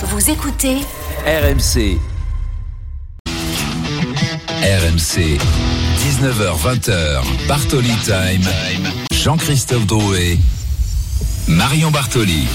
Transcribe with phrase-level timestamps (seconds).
[0.00, 0.76] Vous écoutez
[1.26, 1.98] RMC.
[4.62, 5.38] RMC.
[5.98, 7.48] 19h20h.
[7.48, 8.48] Bartoli Time.
[9.12, 10.38] Jean-Christophe Drouet.
[11.48, 12.46] Marion Bartoli.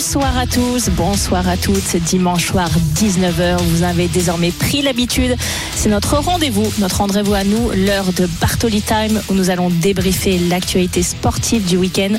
[0.00, 1.94] Bonsoir à tous, bonsoir à toutes.
[1.96, 5.36] Dimanche soir, 19h, vous avez désormais pris l'habitude.
[5.74, 10.38] C'est notre rendez-vous, notre rendez-vous à nous, l'heure de Bartoli Time, où nous allons débriefer
[10.48, 12.16] l'actualité sportive du week-end.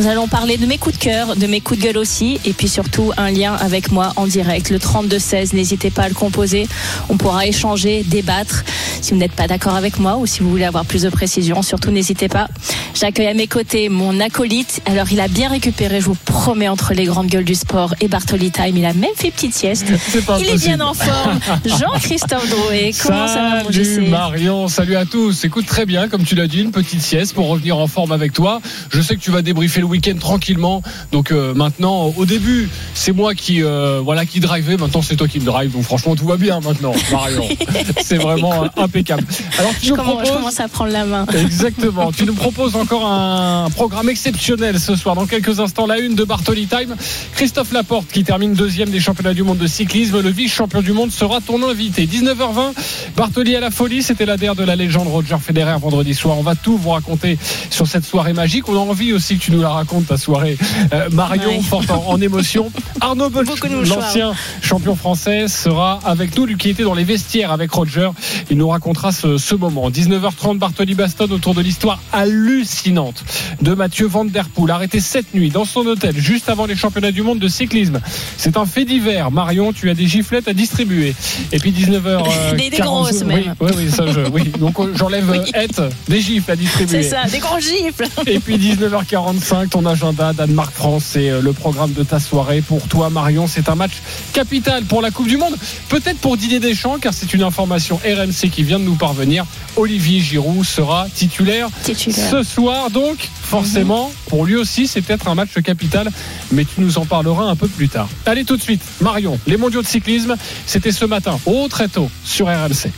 [0.00, 2.52] Nous allons parler de mes coups de cœur, de mes coups de gueule aussi, et
[2.52, 5.54] puis surtout un lien avec moi en direct, le 32-16.
[5.54, 6.66] N'hésitez pas à le composer.
[7.08, 8.64] On pourra échanger, débattre.
[9.00, 11.62] Si vous n'êtes pas d'accord avec moi ou si vous voulez avoir plus de précision,
[11.62, 12.48] surtout n'hésitez pas.
[12.94, 14.80] J'accueille à mes côtés mon acolyte.
[14.86, 18.08] Alors, il a bien récupéré, je vous promets, entre les grandes gueules du sport et
[18.08, 18.76] Bartoli Time.
[18.76, 19.86] Il a même fait petite sieste.
[20.40, 21.38] il est bien en forme.
[21.64, 25.44] Jean-Christophe Drouet, comment ça va, mon Salut Marion, salut à tous.
[25.44, 28.32] Écoute très bien, comme tu l'as dit, une petite sieste pour revenir en forme avec
[28.32, 28.60] toi.
[28.90, 30.82] Je sais que tu vas débriefer le week-end tranquillement.
[31.12, 34.76] Donc euh, maintenant, au début, c'est moi qui euh, voilà qui drivais.
[34.76, 35.72] Maintenant, c'est toi qui me drive.
[35.72, 37.48] Donc franchement, tout va bien maintenant, Marion.
[38.00, 39.24] c'est vraiment impeccable.
[39.58, 40.28] Alors tu je, nous commence, proposes...
[40.28, 41.26] je commence à prendre la main.
[41.34, 42.12] Exactement.
[42.12, 45.14] tu nous proposes encore un programme exceptionnel ce soir.
[45.14, 46.93] Dans quelques instants, la une de Bartoli Time.
[47.34, 50.20] Christophe Laporte qui termine deuxième des championnats du monde de cyclisme.
[50.20, 52.06] Le vice-champion du monde sera ton invité.
[52.06, 52.72] 19h20,
[53.16, 54.02] Bartoli à la folie.
[54.02, 56.38] C'était l'adhère de la légende Roger Federer vendredi soir.
[56.38, 57.38] On va tout vous raconter
[57.70, 58.68] sur cette soirée magique.
[58.68, 60.56] On a envie aussi que tu nous la racontes, ta soirée.
[60.92, 62.70] Euh, Marion, forte en, en, émotion.
[63.00, 63.48] Arnaud Bolch,
[63.88, 64.32] l'ancien
[64.62, 68.10] champion français, sera avec nous, lui qui était dans les vestiaires avec Roger.
[68.50, 69.90] Il nous racontera ce, ce moment.
[69.90, 73.24] 19h30, Bartoli Baston autour de l'histoire hallucinante
[73.60, 77.12] de Mathieu Van Der Poel, arrêté cette nuit dans son hôtel juste avant les championnats
[77.12, 77.98] du monde de cyclisme.
[78.36, 79.30] C'est un fait divers.
[79.30, 81.14] Marion, tu as des giflettes à distribuer.
[81.52, 82.22] Et puis 19h.
[82.34, 83.54] Euh, des, des grosses oui, même.
[83.60, 84.44] Oui, oui, ça, je, oui.
[84.58, 85.38] Donc j'enlève Oui.
[85.78, 87.02] euh, des gifles à distribuer.
[87.02, 88.06] C'est ça, des gros gifles.
[88.26, 92.60] Et puis 19h45, ton agenda Danemark-France, c'est euh, le programme de ta soirée.
[92.62, 93.92] Pour toi, Marion, c'est un match
[94.32, 95.54] capital pour la Coupe du Monde.
[95.88, 99.44] Peut-être pour Didier Deschamps, car c'est une information RMC qui vient de nous parvenir.
[99.76, 102.30] Olivier Giroud sera titulaire, Titulaire.
[102.30, 102.90] ce soir.
[102.90, 106.10] Donc, forcément, pour lui aussi, c'est peut-être un match capital.
[106.52, 108.08] Mais tu nous en parleras un peu plus tard.
[108.26, 112.10] Allez, tout de suite, Marion, les mondiaux de cyclisme, c'était ce matin, au très tôt,
[112.24, 112.90] sur RMC.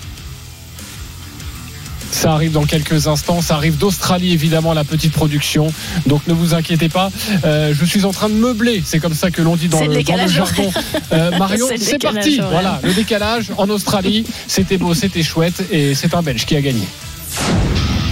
[2.10, 3.42] Ça arrive dans quelques instants.
[3.42, 5.72] Ça arrive d'Australie, évidemment, la petite production.
[6.06, 7.10] Donc ne vous inquiétez pas.
[7.44, 8.82] Euh, je suis en train de meubler.
[8.84, 10.72] C'est comme ça que l'on dit dans le, le dans le jargon.
[11.12, 12.40] Euh, Marion, C'est parti.
[12.50, 14.24] Voilà, le décalage en Australie.
[14.46, 15.64] C'était beau, c'était chouette.
[15.70, 16.86] Et c'est un Belge qui a gagné.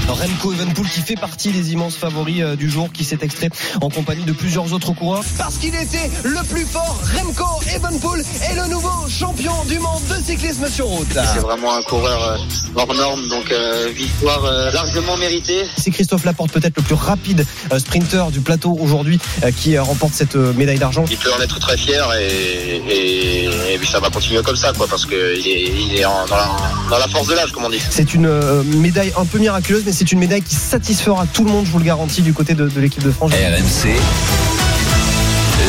[0.09, 3.49] Remco Evenpool qui fait partie des immenses favoris euh, du jour, qui s'est extrait
[3.81, 5.25] en compagnie de plusieurs autres coureurs.
[5.39, 7.45] Parce qu'il était le plus fort, Remco
[7.75, 11.09] Evenpool est le nouveau champion du monde de cyclisme sur route.
[11.13, 12.37] C'est vraiment un coureur euh,
[12.77, 15.65] hors norme, donc euh, victoire euh, largement méritée.
[15.79, 17.45] C'est Christophe Laporte, peut-être le plus rapide
[17.79, 19.19] sprinter du plateau aujourd'hui,
[19.57, 21.05] qui remporte cette médaille d'argent.
[21.11, 23.45] Il peut en être très fier et, et,
[23.75, 26.37] et puis ça va continuer comme ça, quoi, parce qu'il est, il est en- dans,
[26.37, 26.51] la,
[26.91, 27.81] dans la force de l'âge, comme on dit.
[27.91, 28.29] C'est une
[28.81, 31.79] médaille un peu miraculeuse, mais c'est une médaille qui satisfera tout le monde, je vous
[31.79, 33.33] le garantis, du côté de, l'équipe de France.
[33.33, 33.91] RMC.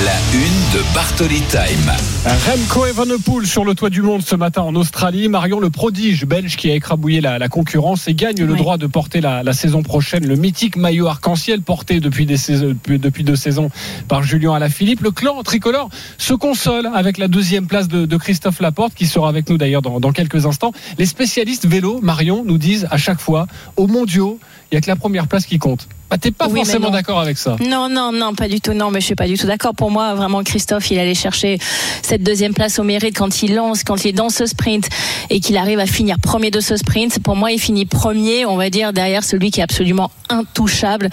[0.03, 1.89] La une de Bartoli Time.
[2.25, 5.29] Remco Evenepoel sur le toit du monde ce matin en Australie.
[5.29, 8.85] Marion, le prodige belge qui a écrabouillé la, la concurrence et gagne le droit de
[8.85, 13.23] porter la, la saison prochaine le mythique maillot arc-en-ciel porté depuis, des saisons- depuis, depuis
[13.23, 13.69] deux saisons
[14.09, 14.99] par Julien Alaphilippe.
[14.99, 15.87] Le clan tricolore
[16.17, 19.81] se console avec la deuxième place de, de Christophe Laporte qui sera avec nous d'ailleurs
[19.81, 20.73] dans, dans quelques instants.
[20.97, 23.47] Les spécialistes vélo, Marion, nous disent à chaque fois,
[23.77, 24.39] aux mondiaux,
[24.71, 25.87] il n'y a que la première place qui compte.
[26.09, 27.55] Bah, T'es pas Oui, forcément d'accord avec ça.
[27.67, 28.73] Non, non, non, pas du tout.
[28.73, 29.73] Non, mais je suis pas du tout d'accord.
[29.73, 31.59] Pour moi, vraiment, Christophe, il allait chercher
[32.01, 34.87] cette deuxième place au mérite quand il lance, quand il est dans ce sprint
[35.29, 37.19] et qu'il arrive à finir premier de ce sprint.
[37.19, 41.09] Pour moi, il finit premier, on va dire, derrière celui qui est absolument intouchable.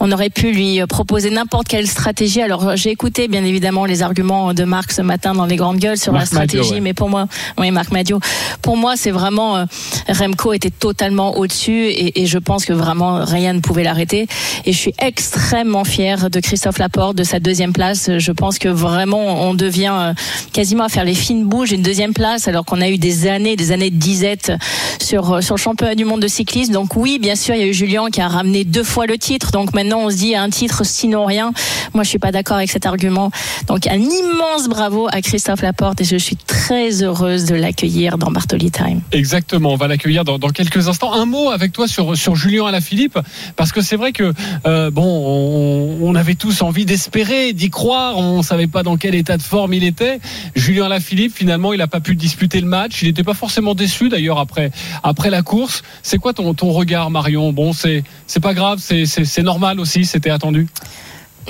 [0.00, 2.42] On aurait pu lui proposer n'importe quelle stratégie.
[2.42, 5.98] Alors, j'ai écouté, bien évidemment, les arguments de Marc ce matin dans les grandes gueules
[5.98, 6.80] sur Marc la stratégie, Madio, ouais.
[6.80, 7.26] mais pour moi,
[7.58, 8.20] oui, Marc Madio,
[8.62, 9.64] pour moi, c'est vraiment, euh,
[10.08, 14.26] Remco était totalement au-dessus et, et je pense que vraiment rien ne pouvait l'arrêter.
[14.64, 18.10] Et je suis extrêmement fier de Christophe Laporte, de sa deuxième place.
[18.18, 20.14] Je pense que vraiment, on devient euh,
[20.52, 23.56] quasiment à faire les fines bouges une deuxième place, alors qu'on a eu des années,
[23.56, 24.52] des années de disette
[25.00, 26.72] sur, euh, sur le championnat du monde de cyclisme.
[26.72, 29.18] Donc oui, bien sûr, il y a eu Julien qui a ramené deux fois le
[29.18, 29.50] titre.
[29.50, 31.52] Donc maintenant, on se dit un titre, sinon rien.
[31.94, 33.30] Moi, je suis pas d'accord avec cet argument.
[33.66, 38.30] Donc un immense bravo à Christophe Laporte et je suis très heureuse de l'accueillir dans
[38.30, 39.00] Bartoli Time.
[39.12, 41.12] Exactement, on va l'accueillir dans, dans quelques instants.
[41.12, 43.18] Un mot avec toi sur, sur Julien Alaphilippe,
[43.56, 44.32] parce que c'est vrai que
[44.66, 49.14] euh, bon, on, on avait tous envie d'espérer, d'y croire, on savait pas dans quel
[49.14, 50.20] état de forme il était.
[50.54, 53.02] Julien Alaphilippe, finalement, il n'a pas pu disputer le match.
[53.02, 54.70] Il n'était pas forcément déçu d'ailleurs après,
[55.02, 55.82] après la course.
[56.02, 57.52] C'est quoi ton, ton regard, Marion?
[57.52, 58.04] Bon, c'est
[58.40, 60.68] pas grave, c'est normal aussi, c'était attendu.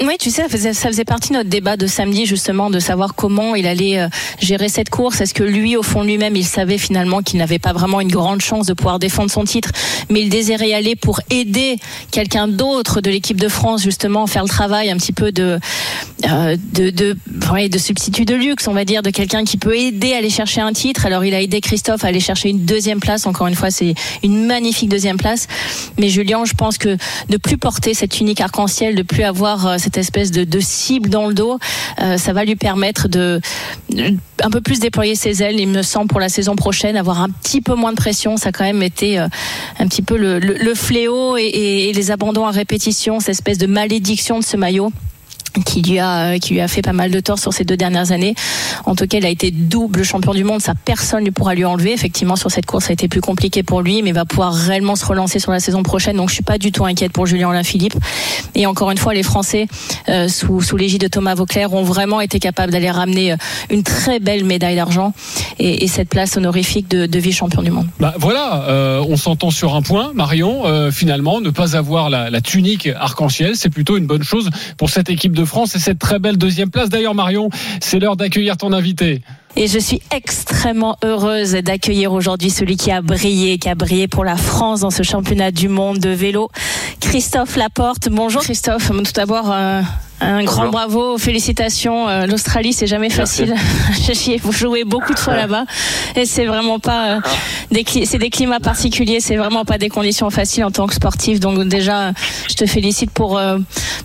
[0.02, 2.78] Oui, tu sais, ça faisait, ça faisait partie de notre débat de samedi, justement, de
[2.80, 4.08] savoir comment il allait euh,
[4.38, 5.22] gérer cette course.
[5.22, 8.42] Est-ce que lui, au fond lui-même, il savait finalement qu'il n'avait pas vraiment une grande
[8.42, 9.70] chance de pouvoir défendre son titre,
[10.10, 11.78] mais il désirait y aller pour aider
[12.10, 15.58] quelqu'un d'autre de l'équipe de France, justement, faire le travail un petit peu de,
[16.28, 17.16] euh, de, de,
[17.50, 20.28] ouais, de substitut de luxe, on va dire, de quelqu'un qui peut aider à aller
[20.28, 21.06] chercher un titre.
[21.06, 23.26] Alors, il a aidé Christophe à aller chercher une deuxième place.
[23.26, 25.46] Encore une fois, c'est une magnifique deuxième place.
[25.98, 26.98] Mais Julien, je pense que
[27.30, 31.28] de plus porter cette unique arc-en-ciel, de plus avoir euh, cette espèce de, cible dans
[31.28, 31.60] le dos,
[32.02, 33.40] euh, ça va lui permettre de
[34.42, 35.60] un peu plus déployer ses ailes.
[35.60, 38.36] Il me semble pour la saison prochaine avoir un petit peu moins de pression.
[38.36, 39.28] Ça a quand même été euh,
[39.78, 43.66] un petit peu le, fléau et, et, et les abandons à répétition, cette espèce de
[43.66, 44.90] malédiction de ce maillot
[45.64, 48.12] qui lui a qui lui a fait pas mal de tort sur ces deux dernières
[48.12, 48.34] années.
[48.84, 51.64] En tout cas, il a été double champion du monde, ça personne ne pourra lui
[51.64, 51.92] enlever.
[51.92, 54.52] Effectivement, sur cette course, ça a été plus compliqué pour lui, mais il va pouvoir
[54.52, 56.16] réellement se relancer sur la saison prochaine.
[56.16, 57.94] Donc, je suis pas du tout inquiète pour Julien Alain Philippe.
[58.54, 59.66] Et encore une fois, les Français
[60.08, 63.36] euh, sous sous l'égide de Thomas Vauclair ont vraiment été capables d'aller ramener euh,
[63.70, 65.12] une très belle médaille d'argent
[65.58, 67.86] et, et, cette place honorifique de, vice-champion du monde.
[68.00, 70.64] Bah voilà, euh, on s'entend sur un point, Marion.
[70.90, 75.32] Finalement, ne pas avoir la tunique arc-en-ciel, c'est plutôt une bonne chose pour cette équipe
[75.36, 76.88] de France et cette très belle deuxième place.
[76.88, 77.50] D'ailleurs, Marion,
[77.80, 79.22] c'est l'heure d'accueillir ton invité.
[79.54, 84.24] Et je suis extrêmement heureuse d'accueillir aujourd'hui celui qui a brillé, qui a brillé pour
[84.24, 86.50] la France dans ce championnat du monde de vélo,
[87.00, 88.08] Christophe Laporte.
[88.10, 88.90] Bonjour Christophe.
[88.90, 89.80] Tout d'abord, euh,
[90.20, 90.46] un Bonjour.
[90.46, 92.08] grand bravo, félicitations.
[92.08, 93.54] Euh, L'Australie, c'est jamais facile.
[94.42, 95.64] Vous jouez beaucoup de fois là-bas
[96.14, 97.20] et c'est vraiment pas euh,
[97.70, 101.38] des c'est des climats particuliers, c'est vraiment pas des conditions faciles en tant que sportif.
[101.40, 102.12] Donc déjà,
[102.48, 103.58] je te félicite pour euh,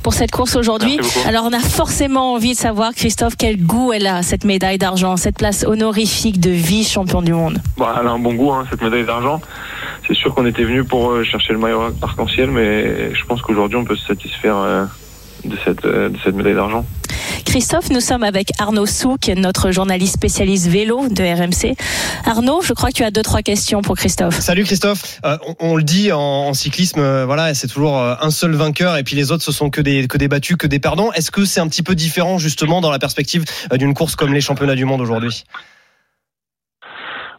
[0.04, 1.00] pour cette course aujourd'hui.
[1.28, 5.16] Alors on a forcément envie de savoir, Christophe, quel goût elle a cette médaille d'argent,
[5.18, 7.60] cette place honorifique de vice-champion du monde.
[7.78, 9.40] Bah, elle a un bon goût, hein, cette médaille d'argent.
[10.08, 13.86] C'est sûr qu'on était venu pour chercher le maillot arc-en-ciel, mais je pense qu'aujourd'hui on
[13.86, 14.86] peut se satisfaire euh,
[15.46, 16.86] de cette, euh, de cette médaille d'argent.
[17.46, 21.76] Christophe, nous sommes avec Arnaud Souk, notre journaliste spécialiste vélo de RMC.
[22.26, 24.36] Arnaud, je crois que tu as deux trois questions pour Christophe.
[24.40, 25.20] Salut Christophe.
[25.26, 28.98] Euh, on, on, le dit en, en cyclisme, euh, voilà, c'est toujours un seul vainqueur
[28.98, 31.12] et puis les autres ce sont que des que des battus, que des perdants.
[31.14, 33.44] Est-ce que c'est un petit peu différent justement dans la perspective
[33.74, 35.44] d'une course comme les championnats du monde aujourd'hui?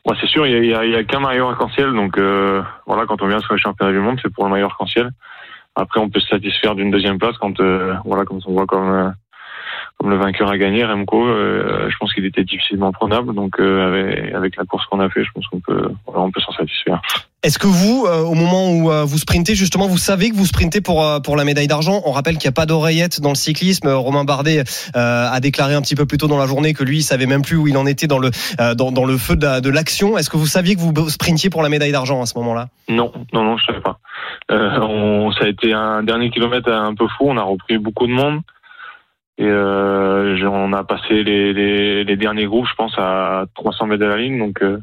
[0.04, 3.38] Ouais, c'est sûr, il y a, qu'un maillot arc-en-ciel, donc euh, voilà, quand on vient
[3.38, 5.10] sur les championnats du monde, c'est pour le maillot arc-en-ciel.
[5.75, 9.15] Après, on peut se satisfaire d'une deuxième place quand, euh, voilà, comme on voit comme
[10.02, 13.34] comme le vainqueur a gagné, Remco, euh, je pense qu'il était difficilement prenable.
[13.34, 16.40] Donc euh, avec, avec, la course qu'on a fait, je pense qu'on peut, on peut
[16.40, 17.00] s'en satisfaire.
[17.44, 20.81] Est-ce que vous, euh, au moment où vous sprintez, justement, vous savez que vous sprintez
[20.81, 22.02] pour pour la médaille d'argent?
[22.04, 23.88] On rappelle qu'il n'y a pas d'oreillette dans le cyclisme.
[23.88, 24.64] Romain Bardet
[24.94, 27.43] a déclaré un petit peu plus tôt dans la journée que lui, il savait même
[27.43, 28.31] plus où il en était dans le
[28.75, 30.19] dans, dans le feu de, l'action.
[30.19, 32.69] Est-ce que vous saviez que vous sprintiez pour la médaille d'argent à ce moment-là?
[32.88, 33.99] Non, non, non, je savais pas.
[34.50, 37.26] On, ça a été un dernier kilomètre un peu fou.
[37.28, 38.40] On a repris beaucoup de monde.
[39.38, 44.02] Et euh, on a passé les, les, les, derniers groupes, je pense, à 300 mètres
[44.02, 44.38] de la ligne.
[44.38, 44.79] Donc, euh,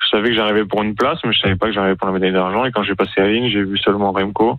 [0.00, 2.12] je savais que j'arrivais pour une place, mais je savais pas que j'arrivais pour la
[2.12, 2.64] médaille d'argent.
[2.64, 4.58] Et quand j'ai passé la ligne, j'ai vu seulement Remco.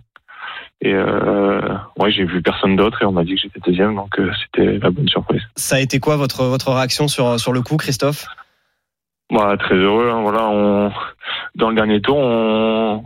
[0.82, 1.60] Et euh,
[1.98, 4.90] ouais, j'ai vu personne d'autre et on m'a dit que j'étais deuxième, donc c'était la
[4.90, 5.42] bonne surprise.
[5.56, 8.24] Ça a été quoi votre votre réaction sur sur le coup, Christophe?
[9.30, 10.10] Bah, très heureux.
[10.10, 10.90] Hein, voilà, on
[11.54, 13.04] dans le dernier tour, on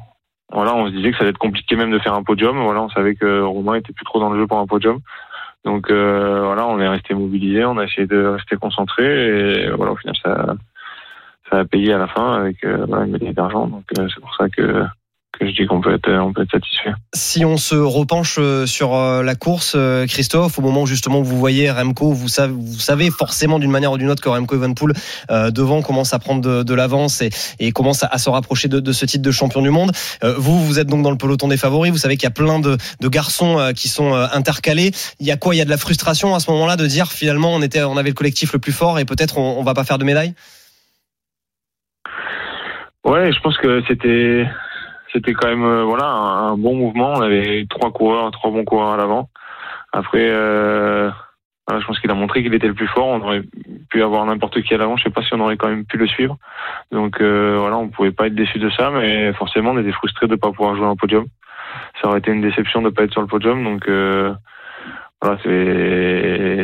[0.53, 2.63] voilà, on se disait que ça allait être compliqué même de faire un podium.
[2.63, 5.01] Voilà, on savait que Romain était plus trop dans le jeu pour un podium.
[5.65, 9.93] Donc euh, voilà, on est resté mobilisé, on a essayé de rester concentré et voilà,
[9.93, 10.57] au final ça
[11.59, 13.67] a payé à la fin avec euh, voilà, médaille d'argent.
[13.67, 14.85] Donc euh, c'est pour ça que
[15.39, 16.93] que je dis qu'on peut être on peut être satisfait.
[17.15, 21.23] Si on se repenche euh, sur euh, la course, euh, Christophe, au moment où justement
[21.23, 24.55] vous voyez Remco, vous savez, vous savez forcément d'une manière ou d'une autre que Remco
[24.55, 24.93] Evenpool
[25.31, 28.69] euh, devant commence à prendre de, de l'avance et, et, commence à, à, se rapprocher
[28.69, 29.93] de, de, ce titre de champion du monde.
[30.23, 31.93] Euh, vous, vous êtes donc dans le peloton des favoris.
[31.93, 34.93] Vous savez qu'il y a plein de, de garçons qui sont intercalés.
[35.21, 35.55] Il y a quoi?
[35.55, 37.97] Il y a de la frustration à ce moment-là de dire finalement on était, on
[37.97, 40.35] avait le collectif le plus fort et peut-être on, on va pas faire de médaille?
[43.05, 44.47] Ouais, je pense que c'était
[45.15, 47.13] c'était quand même euh, voilà un, bon mouvement.
[47.15, 49.29] On avait trois coureurs, trois bons coureurs à l'avant.
[49.93, 51.11] Après, euh,
[51.71, 53.07] je pense qu'il a montré qu'il était le plus fort.
[53.07, 53.43] On aurait
[53.89, 54.97] pu avoir n'importe qui à l'avant.
[54.97, 56.37] Je sais pas si on aurait quand même pu le suivre.
[56.91, 60.27] Donc euh, voilà, on pouvait pas être déçu de ça, mais forcément on était frustré
[60.27, 61.27] de pas pouvoir jouer un podium.
[62.03, 63.63] Ça aurait été une déception de pas être sur le podium.
[63.63, 63.89] Donc
[65.25, 65.39] voilà,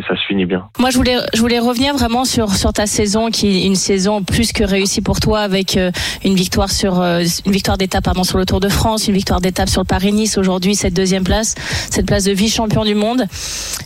[0.06, 0.68] ça se finit bien.
[0.78, 4.22] Moi, je voulais, je voulais revenir vraiment sur, sur ta saison, qui est une saison
[4.22, 5.90] plus que réussie pour toi, avec euh,
[6.24, 9.40] une victoire sur euh, une victoire d'étape pardon sur le Tour de France, une victoire
[9.40, 10.36] d'étape sur le Paris-Nice.
[10.36, 11.54] Aujourd'hui, cette deuxième place,
[11.90, 13.24] cette place de vice-champion du monde.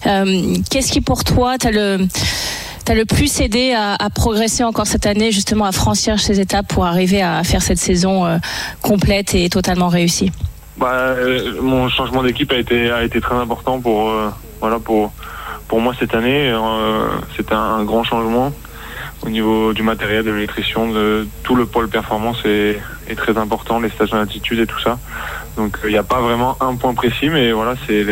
[0.06, 1.98] Euh, Qu'est-ce qui pour toi, t'as le
[2.84, 6.66] t'as le plus aidé à, à, progresser encore cette année, justement à franchir ces étapes
[6.66, 8.38] pour arriver à faire cette saison
[8.82, 10.32] complète et totalement réussie?
[10.76, 11.14] Bah,
[11.62, 14.12] Mon changement d'équipe a été, a été très important pour
[14.64, 15.12] voilà pour
[15.68, 17.06] pour moi cette année, euh,
[17.36, 18.50] c'est un, grand changement
[19.20, 22.80] au niveau du matériel, de l'électricien, de tout le pôle performance est,
[23.14, 24.98] très important, les stations d'altitude et tout ça.
[25.58, 28.06] Donc il n'y a pas vraiment un point précis, mais voilà, c'est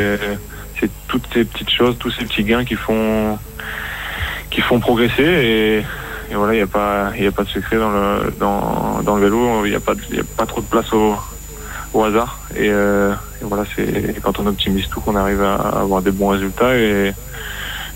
[1.09, 3.38] toutes ces petites choses, tous ces petits gains qui font
[4.50, 7.90] qui font progresser et, voilà, il n'y a pas il a pas de secret dans
[7.90, 11.16] le dans, le vélo, il n'y a pas a pas trop de place au
[11.94, 16.11] au hasard et, euh, voilà, c'est quand on optimise tout qu'on arrive à avoir des
[16.11, 17.12] bons résultats et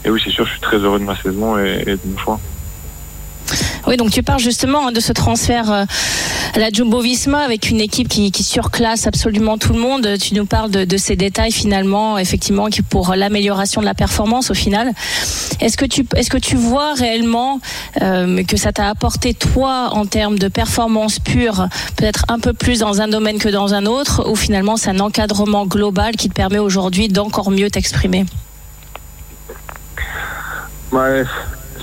[0.05, 2.17] et oui, c'est sûr, je suis très heureux de ma saison et, et de mon
[2.17, 2.39] choix.
[3.89, 5.85] Oui, donc tu parles justement hein, de ce transfert euh,
[6.59, 10.09] la Jumbo Visma avec une équipe qui, surclasse absolument tout le monde.
[10.21, 14.93] Tu nous parles de, ces détails finalement, effectivement, pour l'amélioration de la performance au final.
[15.61, 17.61] Est-ce que tu est-ce que tu vois réellement
[18.03, 22.81] euh, que ça t'a apporté toi en termes de performance pure, peut-être un peu plus
[22.81, 26.35] dans un domaine que dans un autre, ou finalement c'est un encadrement global qui te
[26.35, 28.25] permet aujourd'hui d'encore mieux t'exprimer?
[30.93, 31.25] Ouais,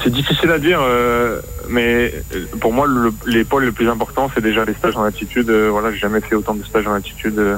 [0.04, 1.42] c'est difficile à dire, euh,
[1.74, 5.04] mais euh, pour moi, le, les pôles les plus importants, c'est déjà les stages en
[5.04, 5.50] altitude.
[5.50, 7.58] Euh, voilà, j'ai jamais fait autant de stages en altitude euh,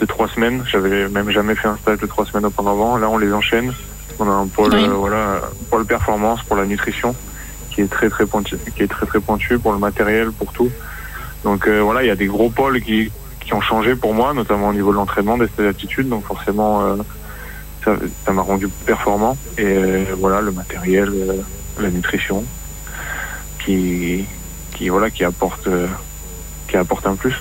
[0.00, 0.62] de trois semaines.
[0.70, 2.96] J'avais même jamais fait un stage de trois semaines auparavant.
[2.98, 3.72] Là, on les enchaîne.
[4.18, 4.86] On a un pôle, Oui.
[4.88, 7.14] voilà, pôle performance pour la nutrition,
[7.70, 10.70] qui est très très pointu, qui est très très pointu pour le matériel, pour tout.
[11.44, 14.32] Donc euh, voilà, il y a des gros pôles qui qui ont changé pour moi,
[14.34, 16.08] notamment au niveau de l'entraînement, des stages d'altitude.
[16.08, 16.82] Donc forcément.
[16.82, 16.96] euh,
[18.24, 21.12] ça m'a rendu performant et euh, voilà le matériel
[21.78, 22.42] la nutrition
[23.64, 24.26] qui
[24.88, 25.86] voilà qui apporte euh,
[26.68, 27.34] qui apporte un plus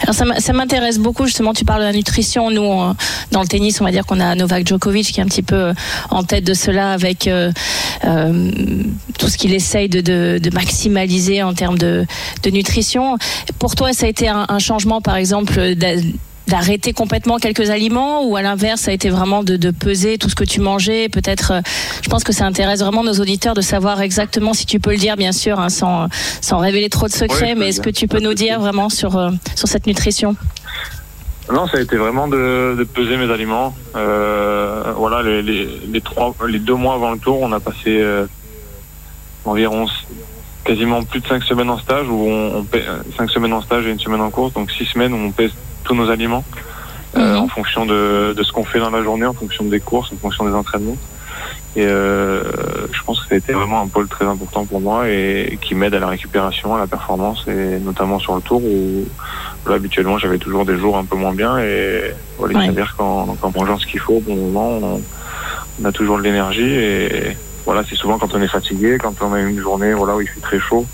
[0.00, 1.52] Alors ça m'intéresse beaucoup justement.
[1.52, 2.50] Tu parles de la nutrition.
[2.50, 2.94] Nous,
[3.30, 5.72] dans le tennis, on va dire qu'on a Novak Djokovic qui est un petit peu
[6.10, 7.52] en tête de cela avec euh,
[8.04, 8.50] euh,
[9.18, 12.06] tout ce qu'il essaye de, maximaliser en termes de,
[12.50, 13.18] nutrition.
[13.58, 15.74] Pour toi, ça a été un, changement, par exemple,
[16.46, 20.28] d'arrêter complètement quelques aliments ou à l'inverse, ça a été vraiment de, de peser tout
[20.28, 21.08] ce que tu mangeais?
[21.08, 21.60] Peut-être, euh,
[22.02, 24.96] je pense que ça intéresse vraiment nos auditeurs de savoir exactement, si tu peux le
[24.98, 26.08] dire, bien sûr, hein, sans,
[26.40, 27.54] sans révéler trop de secrets.
[27.54, 30.36] mais est-ce que tu peux nous dire vraiment sur euh, sur cette nutrition?
[31.52, 36.00] non ça a été vraiment de, de peser mes aliments euh, voilà les, les, les
[36.00, 38.26] trois les deux mois avant le tour on a passé euh,
[39.44, 39.86] environ
[40.66, 43.62] quasiment plus de cinq semaines en stage où on, on paie, euh, cinq semaines en
[43.62, 45.52] stage et une semaine en course donc six semaines où on pèse
[45.84, 46.44] tous nos aliments
[47.16, 47.44] euh, Mhm.
[47.44, 50.16] en fonction de, de ce qu'on fait dans la journée en fonction des courses en
[50.16, 50.96] fonction des entraînements
[51.76, 52.42] et euh,
[52.92, 55.74] je pense que ça a été vraiment un pôle très important pour moi et qui
[55.74, 59.04] m'aide à la récupération à la performance et notamment sur le tour où
[59.68, 62.64] Là, habituellement, j'avais toujours des jours un peu moins bien et voilà, Ouais.
[62.66, 65.02] c'est-à-dire qu'en mangeant ce qu'il faut au bon moment, on,
[65.82, 69.32] on a toujours de l'énergie et voilà, c'est souvent quand on est fatigué, quand on
[69.34, 70.86] a une journée voilà où il fait très chaud,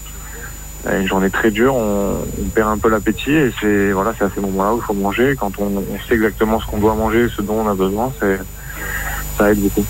[0.86, 2.24] euh, une journée très dure, on,
[2.54, 5.36] perd un peu l'appétit et c'est voilà, à ces moments-là où il faut manger.
[5.38, 8.12] Quand on, on sait exactement ce qu'on doit manger, ce dont on a besoin,
[9.38, 9.84] ça aide beaucoup.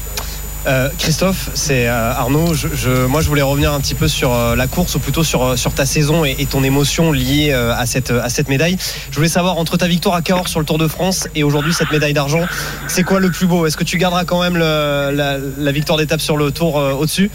[0.66, 2.54] Euh, Christophe, c'est euh, Arnaud.
[2.54, 5.42] Je, moi, je voulais revenir un petit peu sur euh, la course, ou plutôt sur,
[5.42, 8.76] euh, ta saison et, ton émotion liée à, cette, médaille.
[9.10, 11.72] Je voulais savoir, entre ta victoire à Cahors sur le Tour de France et aujourd'hui
[11.72, 12.46] cette médaille d'argent,
[12.88, 13.66] c'est quoi le plus beau?
[13.66, 17.30] Est-ce que tu garderas quand même la, victoire d'étape sur le Tour au-dessus?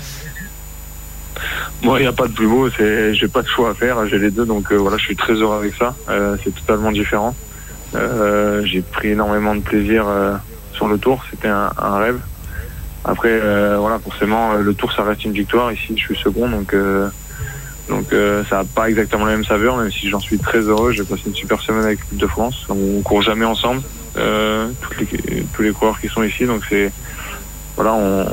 [1.84, 4.19] Moi, il n'y a pas de plus beau, j'ai pas de choix à faire, j'ai
[4.19, 5.96] les deux, donc voilà, je suis très heureux avec ça.
[6.43, 7.36] C'est totalement différent.
[7.93, 10.05] J'ai pris énormément de plaisir
[10.74, 12.19] sur le tour, c'était un rêve.
[13.08, 15.72] Après, euh, voilà, forcément, euh, le tour, ça reste une victoire.
[15.72, 17.10] Ici, je suis second, donc euh,
[17.88, 18.08] donc
[18.50, 20.92] ça n'a pas exactement la même saveur, même si j'en suis très heureux.
[20.92, 22.66] J'ai passé une super semaine avec l'équipe de France.
[22.68, 23.82] On court jamais ensemble,
[24.14, 26.92] tous les coureurs qui sont ici, donc c'est
[27.78, 28.28] voilà,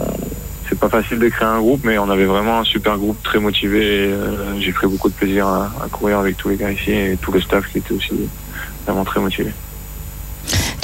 [0.68, 3.38] c'est pas facile de créer un groupe, mais on avait vraiment un super groupe très
[3.38, 4.12] motivé.
[4.58, 7.30] J'ai pris beaucoup de plaisir à, à courir avec tous les gars ici et tout
[7.30, 8.10] le staff qui était aussi
[8.84, 9.52] vraiment très motivé.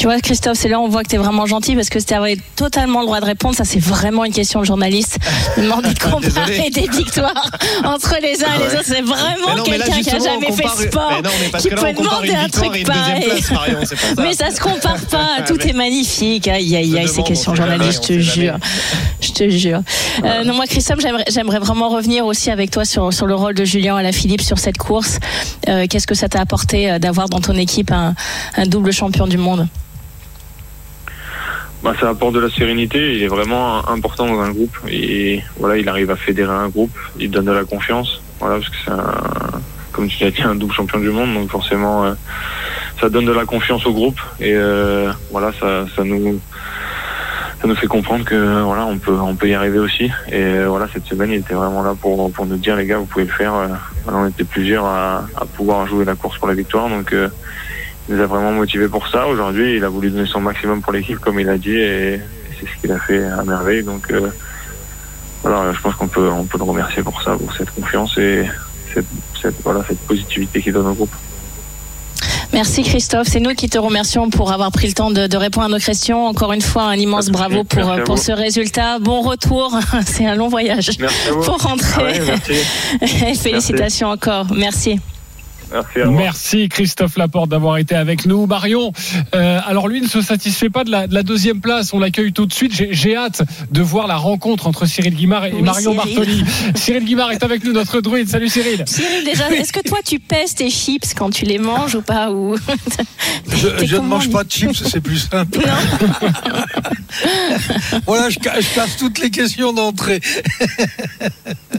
[0.00, 1.98] Tu vois, Christophe, c'est là où on voit que tu es vraiment gentil parce que
[1.98, 3.54] tu avais totalement le droit de répondre.
[3.54, 5.18] Ça, c'est vraiment une question de journaliste.
[5.58, 7.50] Demander de comparer des victoires
[7.84, 11.12] entre les uns et les autres, c'est vraiment quelqu'un qui a jamais fait sport.
[11.16, 13.24] Mais non, qui peut demander un truc pareil.
[13.26, 13.94] place, Marion, ça.
[14.16, 15.42] Mais ça se compare pas.
[15.46, 16.48] Tout Mais- est magnifique.
[16.48, 18.56] Aïe, aïe, aïe, ces questions journalistes, je te jure.
[19.20, 19.82] Je te jure.
[20.24, 23.66] Euh, non, moi, Christophe, j'aimerais, vraiment revenir aussi avec toi sur, sur le rôle de
[23.66, 25.18] Julien à la Philippe sur cette course.
[25.68, 28.14] Euh, qu'est-ce que ça t'a apporté euh, d'avoir dans ton équipe un,
[28.56, 29.68] un double champion du monde?
[31.82, 33.16] Bah, ça apporte de la sérénité.
[33.16, 36.96] Il est vraiment important dans un groupe et voilà, il arrive à fédérer un groupe.
[37.18, 38.20] Il donne de la confiance.
[38.38, 39.60] Voilà, parce que c'est un,
[39.92, 42.12] comme tu l'as dit, un double champion du monde, donc forcément, euh,
[43.00, 46.38] ça donne de la confiance au groupe et euh, voilà, ça, ça nous
[47.60, 50.04] ça nous fait comprendre que voilà, on peut on peut y arriver aussi.
[50.28, 52.98] Et euh, voilà, cette semaine, il était vraiment là pour pour nous dire les gars,
[52.98, 53.54] vous pouvez le faire.
[53.54, 53.68] Euh,
[54.04, 57.14] Voilà, on était plusieurs à, à pouvoir jouer la course pour la victoire, donc.
[58.10, 59.26] Il nous a vraiment motivé pour ça.
[59.28, 62.20] Aujourd'hui, il a voulu donner son maximum pour l'équipe, comme il a dit, et
[62.58, 63.84] c'est ce qu'il a fait à merveille.
[63.84, 64.28] Donc euh,
[65.42, 68.46] voilà, je pense qu'on peut, on peut le remercier pour ça, pour cette confiance et
[68.92, 69.06] cette,
[69.40, 71.14] cette, voilà, cette positivité qu'il donne au groupe.
[72.52, 75.66] Merci Christophe, c'est nous qui te remercions pour avoir pris le temps de, de répondre
[75.66, 76.26] à nos questions.
[76.26, 78.98] Encore une fois, un immense bravo pour, pour ce résultat.
[78.98, 82.02] Bon retour, c'est un long voyage Merci pour Ah rentrer.
[82.02, 83.36] ouais, merci.
[83.40, 84.98] Félicitations encore, merci.
[85.72, 86.12] Merci à vous.
[86.12, 88.46] Merci Christophe Laporte d'avoir été avec nous.
[88.46, 88.92] Marion,
[89.34, 91.92] euh, alors lui ne se satisfait pas de la, de la deuxième place.
[91.92, 92.72] On l'accueille tout de suite.
[92.90, 96.14] J'ai hâte de voir la rencontre entre Cyril Guimard et Oui, Marion Cyril.
[96.14, 96.44] Bartoli.
[96.74, 98.28] Cyril Guimard est avec nous, notre druide.
[98.28, 98.84] Salut Cyril.
[98.86, 102.30] Cyril, déjà, est-ce que toi tu pèses tes chips quand tu les manges ou pas
[102.30, 102.56] ou...
[103.48, 105.60] Je, ne mange pas de chips, c'est plus simple.
[108.06, 110.20] voilà, je, je casse toutes les questions d'entrée.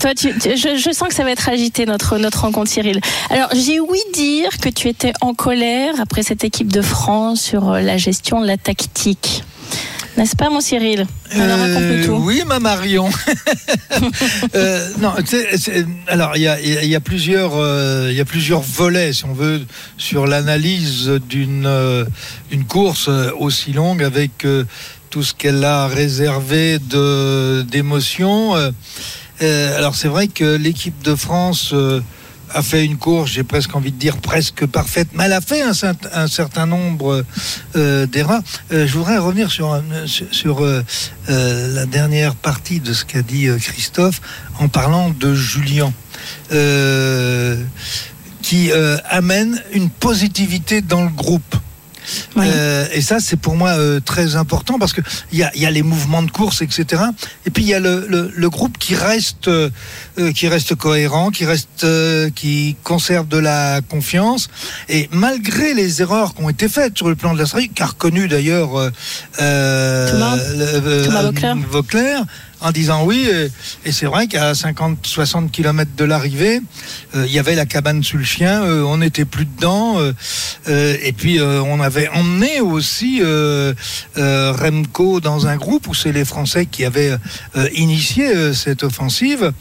[0.01, 3.00] Toi, tu, tu- je, je sens que ça va être agité notre, notre rencontre, Cyril.
[3.29, 7.70] Alors, j'ai ouï dire que tu étais en colère après cette équipe de France sur
[7.70, 9.43] euh, la gestion de la tactique.
[10.17, 11.05] N'est-ce pas, mon Cyril?
[11.38, 12.13] Euh, tout.
[12.13, 13.10] oui, ma Marion.
[14.55, 15.13] Euh, non,
[16.08, 19.25] alors il y a, il y a plusieurs, euh, il y a plusieurs volets, si
[19.25, 19.62] on veut,
[19.98, 21.70] sur l'analyse d'une
[22.50, 24.46] d'une course aussi longue avec
[25.10, 28.53] tout ce qu'elle a réservé de d'émotions.
[29.41, 31.71] Euh, alors c'est vrai que l'équipe de France.
[31.74, 32.01] euh,
[32.53, 35.62] a fait une course, j'ai presque envie de dire presque parfaite, mais elle a fait
[35.62, 37.24] un, cer- un certain nombre
[37.77, 38.41] euh, d'erreurs.
[38.69, 40.60] Je voudrais revenir sur, sur,
[41.29, 44.19] la dernière partie de ce qu'a dit Christophe
[44.60, 45.93] en parlant de Julien,
[48.41, 48.69] qui
[49.10, 51.55] amène une positivité dans le groupe.
[52.36, 52.46] Oui.
[52.48, 55.65] Euh, et ça, c'est pour moi euh, très important parce que il y a, y
[55.65, 57.03] a les mouvements de course, etc.
[57.46, 59.70] Et puis il y a le, le, le groupe qui reste, euh,
[60.36, 64.50] qui reste cohérent, qui reste, euh, qui conserve de la confiance.
[64.89, 67.88] Et malgré les erreurs qui ont été faites sur le plan de la stratégie, qu'a
[67.88, 68.89] reconnu d'ailleurs euh,
[69.41, 70.38] euh, Thomas.
[70.38, 71.24] euh, Thomas
[71.70, 72.24] Vauclair.
[72.62, 73.27] En disant oui.
[73.86, 76.62] Et, c'est vrai qu'à 50-60 km de l'arrivée,
[77.15, 79.97] euh, il y avait la cabane sous le chien, euh, on n'était plus dedans.
[80.67, 83.21] euh, et puis on avait emmené aussi
[84.15, 87.17] Remco dans un groupe où c'est les Français qui avaient
[87.74, 89.52] initié cette offensive.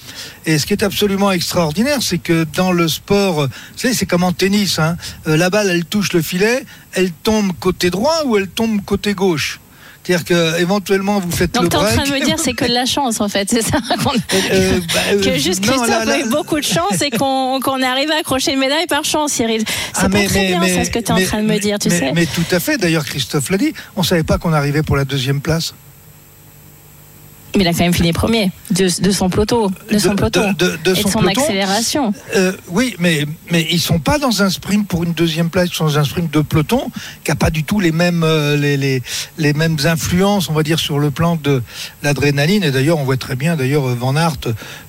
[0.47, 4.79] Et ce qui est absolument extraordinaire, c'est que dans le sport, c'est comme en tennis.
[4.79, 9.15] hein, la balle, elle touche le filet, elle tombe côté droit ou elle tombe côté
[9.15, 9.61] gauche.
[10.11, 12.09] C'est-à-dire que éventuellement vous faites Donc, le tu es en train break.
[12.09, 14.11] de me dire c'est que de la chance, en fait, c'est ça qu'on-
[14.51, 17.11] Euh, bah, euh, Que juste non, Christophe là, là- a eu beaucoup de chance et
[17.17, 19.63] qu'on est arrivé à accrocher une médaille par chance, Cyril.
[19.67, 21.43] C'est Ah, pas mais- très mais- bien, mais- ça, ce que tu es en train
[21.43, 22.13] de me dire, tu mais- sais.
[22.13, 22.77] Mais tout à fait.
[22.77, 23.73] D'ailleurs, Christophe l'a dit.
[23.97, 25.75] On savait pas qu'on arrivait pour la deuxième place.
[27.57, 30.53] Mais il a quand même fini premier de, de son peloton, de son peloton.
[30.53, 31.41] de- de et de son peloton.
[31.43, 32.15] accélération.
[32.37, 35.69] Euh, oui, mais mais ils sont pas dans un sprint pour une deuxième place.
[35.73, 36.91] Ils sont dans un sprint de peloton
[37.25, 39.03] qui a pas du tout les mêmes euh, les, les
[39.39, 41.61] les mêmes influences, on va dire, sur le plan de
[42.05, 42.63] l'adrénaline.
[42.63, 44.37] Et d'ailleurs, on voit très bien d'ailleurs euh, Van Aert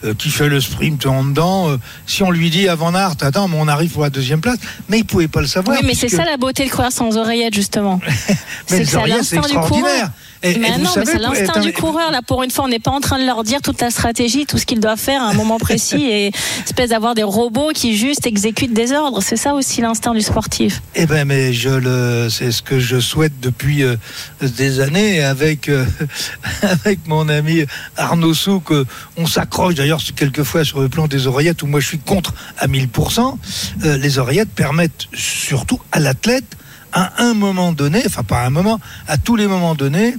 [0.03, 1.69] euh, qui fait le sprint en dedans.
[1.71, 4.41] euh, si on lui dit à Van Aert, attends, mais on arrive pour la deuxième
[4.41, 5.77] place, mais il pouvait pas le savoir.
[5.79, 7.99] Oui, mais c'est ça la beauté de courir sans oreillette, justement.
[8.07, 8.35] Mais
[8.67, 10.09] c'est que c'est à l'instinct du coureur.
[10.43, 12.09] Et- mais non, mais c'est l'instinct du coureur.
[12.11, 14.45] Là, pour une fois, on n'est pas en train de leur dire toute la stratégie,
[14.47, 16.31] tout ce qu'ils doivent faire à un moment précis et
[16.65, 19.21] espèce d'avoir des robots qui juste exécutent des ordres.
[19.21, 20.81] C'est ça aussi l'instinct du sportif.
[20.95, 23.95] Eh ben, mais je le, c'est ce que je souhaite depuis euh,
[24.41, 25.85] des années avec euh,
[26.61, 27.65] avec mon ami
[27.97, 28.71] Arnaud Souk.
[28.71, 28.85] euh,
[29.17, 32.67] on s'accroche d'ailleurs quelquefois sur le plan des oreillettes où moi je suis contre à
[32.67, 33.37] 1000%.
[33.85, 36.45] Euh, les oreillettes permettent surtout à l'athlète
[36.93, 40.15] à un moment donné, enfin pas à un moment, à tous les moments donnés.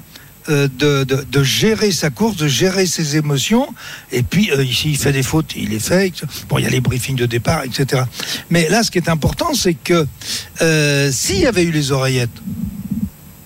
[0.49, 3.73] Euh, de, gérer sa course, de gérer ses émotions.
[4.11, 6.13] Et puis, euh, ici, fait des fautes, il les fait.
[6.49, 8.03] Bon, il y a les briefings de départ, etc.
[8.51, 10.07] Mais là, ce qui est important, c'est que
[10.61, 12.31] euh, s'il y avait eu les oreillettes,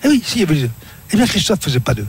[0.03, 0.69] eh oui, s'il avait eu,
[1.11, 2.07] eh bien, Christophe faisait pas deux.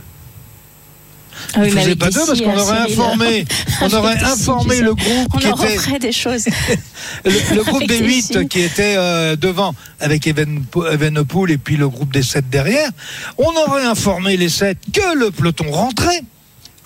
[1.54, 3.44] Ah oui, mais faisait pas deux parce qu'on aurait informé,
[3.82, 6.46] on aurait informé le groupe On qui était des choses.
[7.24, 8.48] le, le groupe des des 8 si.
[8.48, 12.90] qui était euh, devant avec Even- Evenepoel et puis le groupe des 7 derrière,
[13.38, 16.22] on aurait informé les 7 que le peloton rentrait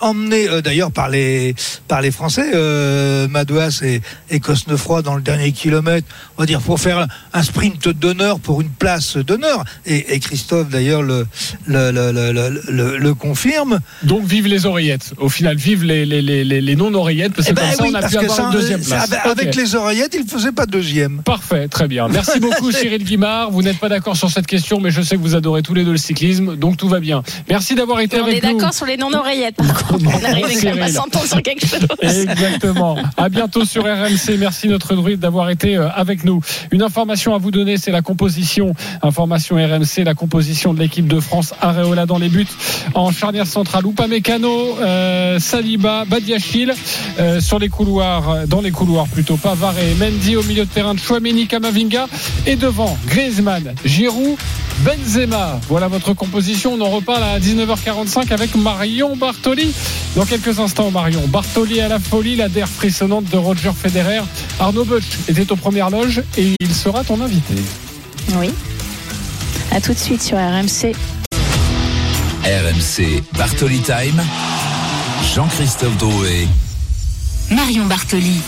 [0.03, 1.55] emmené euh, d'ailleurs par les
[1.87, 6.61] par les Français euh, Madouas et, et Cosnefroy dans le dernier kilomètre on va dire
[6.61, 11.25] pour faire un sprint d'honneur pour une place d'honneur et, et Christophe d'ailleurs le
[11.65, 15.13] le, le, le, le- le- le confirme Donc vive les oreillettes.
[15.17, 17.83] Au final, vive les, les, les, les- les non-oreillettes, parce que Eh ben comme ça,
[17.83, 19.11] oui, on a pu avoir ça, une deuxième euh, place.
[19.11, 22.07] avec, avec les oreillettes il faisait pas deuxième Parfait, très bien.
[22.07, 23.51] Merci beaucoup Cyril Guimard.
[23.51, 25.83] Vous n'êtes pas d'accord sur cette question, mais je sais que vous adorez tous les
[25.83, 27.23] deux le cyclisme, donc tout va bien.
[27.49, 28.53] Merci d'avoir été On est avec nous.
[28.53, 29.92] d'accord sur les non-oreillettes, par contre.
[29.93, 30.11] Exactement.
[30.15, 31.87] On quand même à s'entendre sur quelque chose.
[32.01, 32.97] Exactement.
[33.17, 34.37] À bientôt sur RMC.
[34.39, 36.41] Merci notre druide d'avoir été euh, avec nous.
[36.71, 38.73] Une information à vous donner, c'est la composition.
[39.01, 41.53] Information RMC, la composition de l'équipe de France.
[41.61, 42.47] Areola dans les buts
[42.93, 43.85] en charnière centrale.
[43.85, 46.73] Upamecano, euh, Saliba, Badiachil
[47.19, 49.37] euh, sur les couloirs, dans les couloirs plutôt.
[49.37, 52.07] Pavard et Mendy au milieu de terrain de Chouameni, Kamavinga
[52.45, 54.37] et devant Griezmann, Giroud,
[54.79, 55.59] Benzema.
[55.69, 56.73] Voilà votre composition.
[56.73, 59.73] On en reparle à 19h45 avec Marion Bartoli.
[60.15, 61.27] Dans quelques instants, Marion.
[61.27, 64.21] Bartoli à la folie, la der frissonnante de Roger Federer.
[64.59, 67.55] Arnaud Butch était aux premières loges et il sera ton invité.
[68.37, 68.51] Oui.
[69.71, 70.93] À tout de suite sur RMC.
[72.43, 74.21] RMC Bartoli Time.
[75.33, 76.47] Jean-Christophe Drouet.
[77.51, 78.41] Marion Bartoli.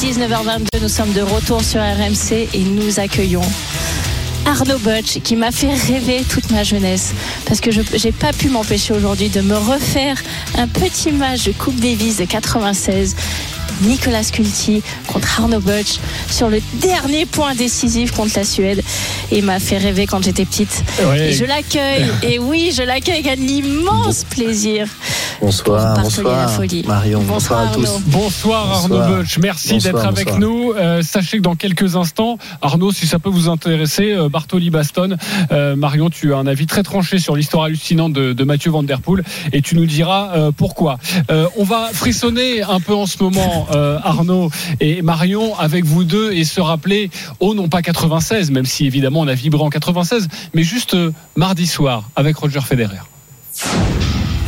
[0.00, 3.42] 19h22, nous sommes de retour sur RMC et nous accueillons
[4.46, 7.12] Arnaud Butch qui m'a fait rêver toute ma jeunesse
[7.46, 10.16] parce que je n'ai pas pu m'empêcher aujourd'hui de me refaire
[10.56, 13.16] un petit match de Coupe Davis de 96.
[13.82, 15.98] Nicolas Sculti contre Arnaud Butch
[16.30, 18.82] sur le dernier point décisif contre la Suède
[19.30, 20.82] et il m'a fait rêver quand j'étais petite.
[21.04, 21.28] Ouais.
[21.28, 24.86] Et je l'accueille et oui, je l'accueille avec un immense plaisir.
[25.40, 26.84] Bonsoir, bonsoir folie.
[26.86, 27.86] Marion, Bonsoir, bonsoir, à tous.
[27.86, 28.02] Arnaud.
[28.06, 29.18] Bonsoir, Arnaud Bonsoir.
[29.20, 29.38] Butch.
[29.38, 30.40] Merci d'être avec bonsoir.
[30.40, 30.72] nous.
[30.76, 35.16] Euh, sachez que dans quelques instants, Arnaud, si ça peut vous intéresser, euh, Bartoli Baston,
[35.52, 38.82] euh, Marion, tu as un avis très tranché sur l'histoire hallucinante de, de Mathieu Van
[38.82, 40.98] Der Poel et tu nous diras euh, pourquoi.
[41.30, 46.04] Euh, on va frissonner un peu en ce moment, euh, Arnaud et Marion, avec vous
[46.04, 49.70] deux et se rappeler, oh non pas 96, même si évidemment on a vibré en
[49.70, 52.98] 96, mais juste euh, mardi soir avec Roger Federer.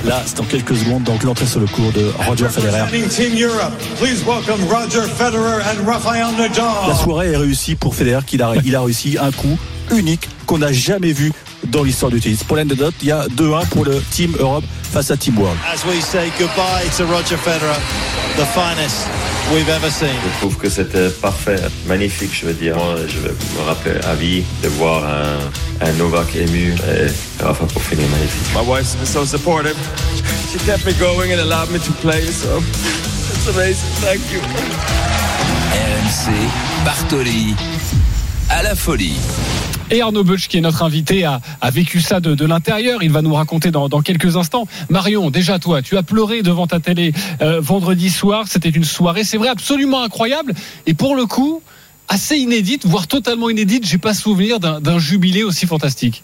[0.05, 2.83] Là, c'est dans quelques secondes, donc l'entrée sur le cours de Roger Federer.
[2.83, 6.89] Representing Team Europe, please welcome Roger Federer and Rafael Nadal.
[6.89, 9.57] La soirée est réussie pour Federer, qu'il a, il a réussi un coup
[9.93, 11.33] unique qu'on n'a jamais vu
[11.69, 12.43] dans l'histoire du tennis.
[12.43, 15.57] Pour l'anecdote, il y a 2-1 pour le Team Europe face à Team World.
[15.73, 17.79] As we say goodbye to Roger Federer,
[18.37, 19.07] the finest
[19.53, 20.15] we've ever seen.
[20.25, 22.77] Je trouve que c'était parfait, magnifique, je veux dire.
[22.77, 27.65] Moi, je vais me rappeler à vie de voir un, un Novak ému et Rafa
[27.67, 28.55] pour finir magnifique.
[28.55, 29.77] My wife's been so supportive.
[30.51, 33.91] She kept me going and allowed me to play, so it's amazing.
[34.01, 34.41] Thank you.
[35.73, 36.31] RMC
[36.85, 37.55] Bartoli
[38.49, 39.17] à la folie.
[39.93, 43.03] Et Arnaud Butch, qui est notre invité, a, vécu ça de, l'intérieur.
[43.03, 44.67] Il va nous raconter dans, quelques instants.
[44.89, 48.47] Marion, déjà toi, tu as pleuré devant ta télé euh, vendredi soir.
[48.49, 50.55] C'était une soirée, c'est vrai, absolument incroyable.
[50.87, 51.63] Et pour le coup,
[52.09, 53.87] assez inédite, voire totalement inédite.
[53.87, 56.23] J'ai pas souvenir d'un jubilé aussi fantastique.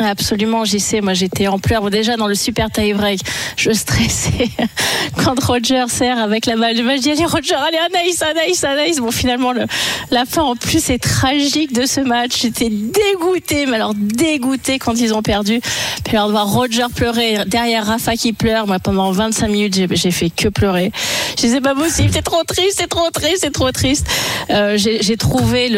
[0.00, 1.00] Absolument, j'y sais.
[1.00, 1.90] Moi, j'étais en pleurs.
[1.90, 3.20] Déjà, dans le super tie-break,
[3.56, 4.48] je stressais
[5.24, 6.76] quand Roger sert avec la balle.
[6.76, 8.98] Je dis, allez, Roger, allez, Anaïs, Anaïs, Anaïs.
[8.98, 9.64] Bon, finalement, le,
[10.10, 12.42] la fin, en plus, est tragique de ce match.
[12.42, 15.60] J'étais dégoûtée, mais alors dégoûtée quand ils ont perdu.
[16.04, 18.66] Puis alors, de voir Roger pleurer, derrière Rafa qui pleure.
[18.66, 20.90] Moi, pendant 25 minutes, j'ai- fait que pleurer.
[21.36, 24.06] Je disais, pas possible, c'est trop triste, c'est trop triste, c'est trop triste.
[24.50, 25.68] Euh, j'ai trouvé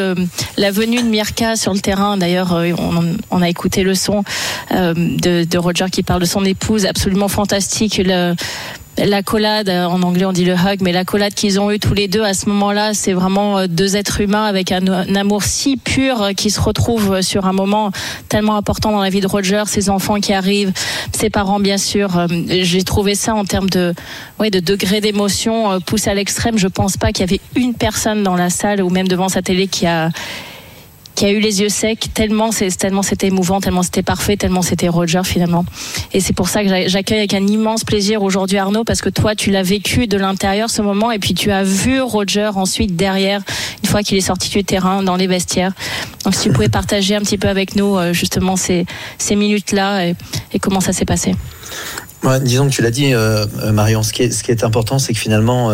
[0.57, 2.17] la venue de Mirka sur le terrain.
[2.17, 2.71] D'ailleurs, euh,
[3.31, 4.10] on a écouté le son
[4.73, 8.01] euh, de, Roger qui parle de son épouse, absolument fantastique.
[8.05, 8.35] Le,
[8.99, 12.07] L'accolade, euh, en anglais on dit le hug, mais l'accolade qu'ils ont eu tous les
[12.07, 16.31] deux à ce moment-là, c'est vraiment euh, deux êtres humains avec un, amour si pur
[16.37, 17.93] qui se retrouvent sur un moment
[18.29, 20.73] tellement important dans la vie de Roger, ses enfants qui arrivent,
[21.13, 22.27] ses parents bien sûr.
[22.49, 23.95] J'ai trouvé ça en termes de,
[24.41, 26.59] de degré d'émotion poussé à l'extrême.
[26.59, 29.41] Je pense pas qu'il y avait une personne dans la salle ou même devant sa
[29.41, 30.11] télé qui a
[31.15, 34.63] qui a eu les yeux secs tellement c'est tellement c'était émouvant tellement c'était parfait tellement
[34.63, 35.65] c'était Roger finalement
[36.13, 39.09] et c'est pour ça que j'a- j'accueille avec un immense plaisir aujourd'hui Arnaud parce que
[39.11, 42.97] toi tu l'as vécu de l'intérieur ce moment et puis tu as vu Roger ensuite
[42.97, 43.43] derrière
[43.83, 45.73] une fois qu'il est sorti du terrain dans les vestiaires
[46.25, 48.87] donc si tu pouvais partager un petit peu avec nous euh, justement ces,
[49.31, 50.15] minutes là et,
[50.61, 51.35] comment ça s'est passé
[52.43, 54.03] disons que tu l'as dit, euh, euh, Marion.
[54.03, 55.73] Ce qui est, important, c'est que finalement,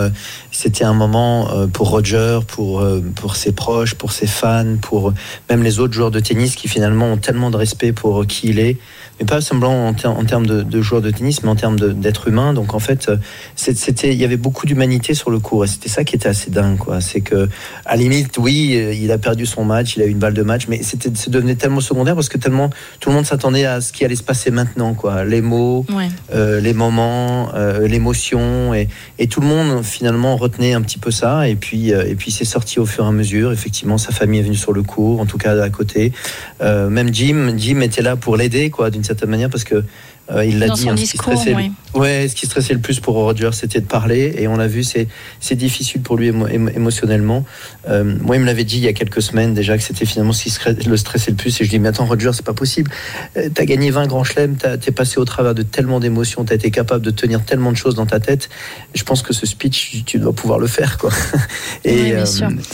[0.56, 5.12] c'était un moment euh, pour Roger, pour euh, pour ses proches, pour ses fans, pour
[5.50, 8.58] même les autres joueurs de tennis qui finalement ont tellement de respect pour qui il
[8.58, 8.78] est,
[9.18, 11.78] mais pas semblant en, ter- en termes de, de joueurs de tennis, mais en termes
[11.94, 12.52] d'être humain.
[12.52, 13.16] Donc en fait, euh,
[13.54, 16.50] c'était, il y avait beaucoup d'humanité sur le court, et c'était ça qui était assez
[16.50, 17.00] dingue, quoi.
[17.00, 17.48] C'est que
[17.84, 20.34] à la limite, oui, euh, il a perdu son match, il a eu une balle
[20.34, 23.64] de match, mais c'était, ça devenait tellement secondaire parce que tellement tout le monde s'attendait
[23.64, 25.24] à ce qui allait se passer maintenant, quoi.
[25.24, 26.08] Les mots ouais.
[26.34, 31.10] euh, les moments, euh, l'émotion, et, et tout le monde finalement retenait un petit peu
[31.10, 31.48] ça.
[31.48, 33.52] Et puis, euh, et puis c'est sorti au fur et à mesure.
[33.52, 36.12] Effectivement, sa famille est venue sur le cours, en tout cas à côté.
[36.60, 39.84] Même Jim, Jim était là pour l'aider, quoi, d'une certaine manière, parce que
[40.28, 40.88] Euh, il l'a dit.
[40.88, 41.72] hein, ce qui discours, stressait le- oui.
[41.94, 44.34] Ouais, ce qui stressait le plus pour Roger, c'était de parler.
[44.38, 45.06] Et on l'a vu, c'est
[45.38, 47.44] c'est difficile pour lui émo- émo- émotionnellement.
[47.88, 50.32] Euh, moi, il me l'avait dit il y a quelques semaines déjà que c'était finalement
[50.32, 51.50] ce qui le stressait le plus.
[51.50, 52.90] Et je lui dis, mais attends, Roger, c'est pas possible.
[53.36, 56.72] Euh, T'as gagné 20 grands chelems, t'es passé au travers de tellement d'émotions, t'as été
[56.72, 58.48] capable de tenir tellement de choses dans ta tête.
[58.94, 61.10] Je pense que ce speech, tu- dois pouvoir le faire, quoi.
[61.84, 62.24] Et, Oui, euh,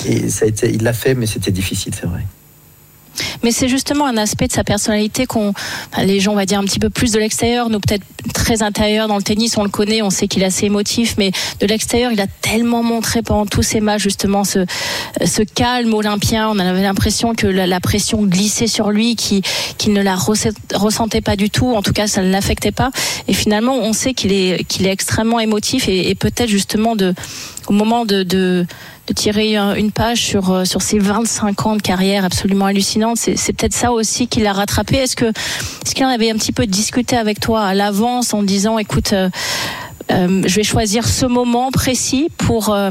[0.06, 2.24] et ça a été, il l'a fait, mais c'était difficile, c'est vrai.
[3.42, 5.52] Mais c'est justement un aspect de sa personnalité qu'on,
[6.02, 9.08] les gens, on va dire un petit peu plus de l'extérieur, nous peut-être très intérieur
[9.08, 12.12] dans le tennis, on le connaît, on sait qu'il est assez émotif, mais de l'extérieur,
[12.12, 14.64] il a tellement montré pendant tous ces matchs justement ce,
[15.54, 16.48] calme olympien.
[16.48, 19.42] On avait l'impression que la, pression glissait sur lui, qu'il
[19.92, 21.74] ne la resse- ressentait pas du tout.
[21.74, 22.90] En tout cas, ça ne l'affectait pas.
[23.28, 26.94] Et finalement, on sait qu'il est, extrêmement émotif et, peut-être justement
[27.66, 28.66] au moment de,
[29.08, 33.16] de tirer un- une page sur, euh, sur ses 25 ans de carrière absolument hallucinante.
[33.16, 34.96] C'est c'est peut-être ça aussi qui l'a rattrapé.
[34.96, 38.42] Est-ce que est-ce qu'il en avait un petit peu discuté avec toi à l'avance en
[38.42, 39.28] disant, écoute, euh,
[40.10, 42.90] euh, je vais choisir ce moment précis pour euh,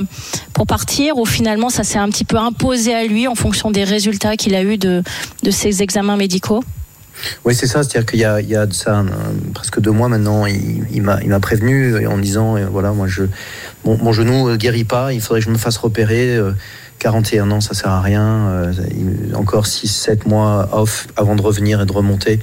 [0.53, 3.83] pour partir ou finalement ça s'est un petit peu imposé à lui en fonction des
[3.83, 5.03] résultats qu'il a eu de
[5.43, 6.63] de ses examens médicaux?
[7.45, 7.83] Oui, c'est ça.
[7.83, 9.05] C'est-à-dire qu'il y a, il y a de ça un-
[9.53, 13.23] presque deux mois maintenant, il, il m'a, prévenu en me disant, euh, voilà, moi, je,
[13.85, 16.35] mon, genou ne guérit pas, il faudrait que je me fasse repérer.
[16.35, 16.51] euh,
[16.99, 18.47] 41 ans, ça sert à rien.
[18.49, 18.73] euh,
[19.33, 22.39] encore 6-7 mois off avant de revenir et de remonter.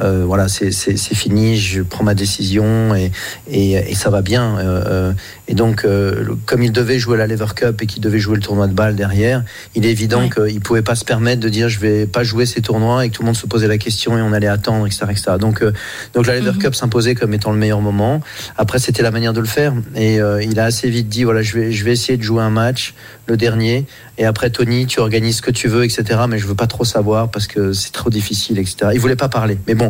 [0.00, 1.56] Euh, voilà, c'est, fini.
[1.56, 3.10] Je prends ma décision et,
[3.50, 4.58] et, et ça va bien.
[4.58, 5.12] Euh, euh,
[5.48, 8.42] et donc, euh, comme il devait jouer la Lever Cup et qu'il devait jouer le
[8.42, 9.42] tournoi de balle derrière,
[9.74, 12.60] il est évident qu'il pouvait pas se permettre de dire je vais pas jouer ces
[12.60, 15.06] tournois et que tout le monde se posait la question et on allait attendre, etc.
[15.10, 15.32] etc.
[15.40, 15.72] Donc, euh,
[16.12, 18.20] donc la Lever Cup s'imposait comme étant le meilleur moment.
[18.58, 21.40] Après, c'était la manière de le faire et euh, il a assez vite dit voilà,
[21.40, 22.94] je vais, je vais essayer de jouer un match,
[23.26, 23.86] le dernier,
[24.18, 26.20] et après Tony, tu organises ce que tu veux, etc.
[26.28, 28.90] Mais je veux pas trop savoir parce que c'est trop difficile, etc.
[28.92, 29.88] Il voulait pas parler, mais bon,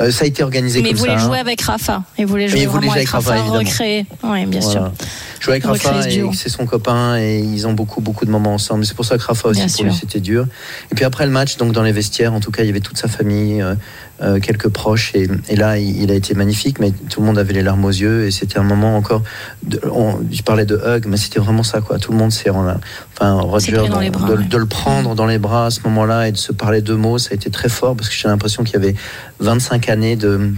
[0.00, 1.24] euh, ça a été organisé Mais il comme voulait ça.
[1.24, 2.02] jouer avec Rafa.
[2.18, 3.58] Il voulait jouer il voulait jouer avec avec Rafa, Rafa, évidemment.
[3.70, 4.06] recréer.
[4.24, 4.80] Oui, bien Voilà.
[4.80, 4.92] sûr.
[5.40, 6.02] Jouer avec Rafa,
[6.34, 8.84] c'est son copain et ils ont beaucoup beaucoup de moments ensemble.
[8.84, 10.46] C'est pour ça que Rafa aussi Bien pour lui c'était dur.
[10.90, 12.80] Et puis après le match, donc dans les vestiaires, en tout cas il y avait
[12.80, 13.74] toute sa famille, euh,
[14.20, 16.78] euh, quelques proches et, et là il, il a été magnifique.
[16.80, 19.22] Mais tout le monde avait les larmes aux yeux et c'était un moment encore.
[19.62, 21.98] De, on, je parlais de hug, mais c'était vraiment ça quoi.
[21.98, 24.44] Tout le monde s'est enfin Roger dans bras, de, ouais.
[24.44, 27.18] de le prendre dans les bras à ce moment-là et de se parler deux mots,
[27.18, 28.94] ça a été très fort parce que j'ai l'impression qu'il y avait
[29.40, 30.52] 25 années de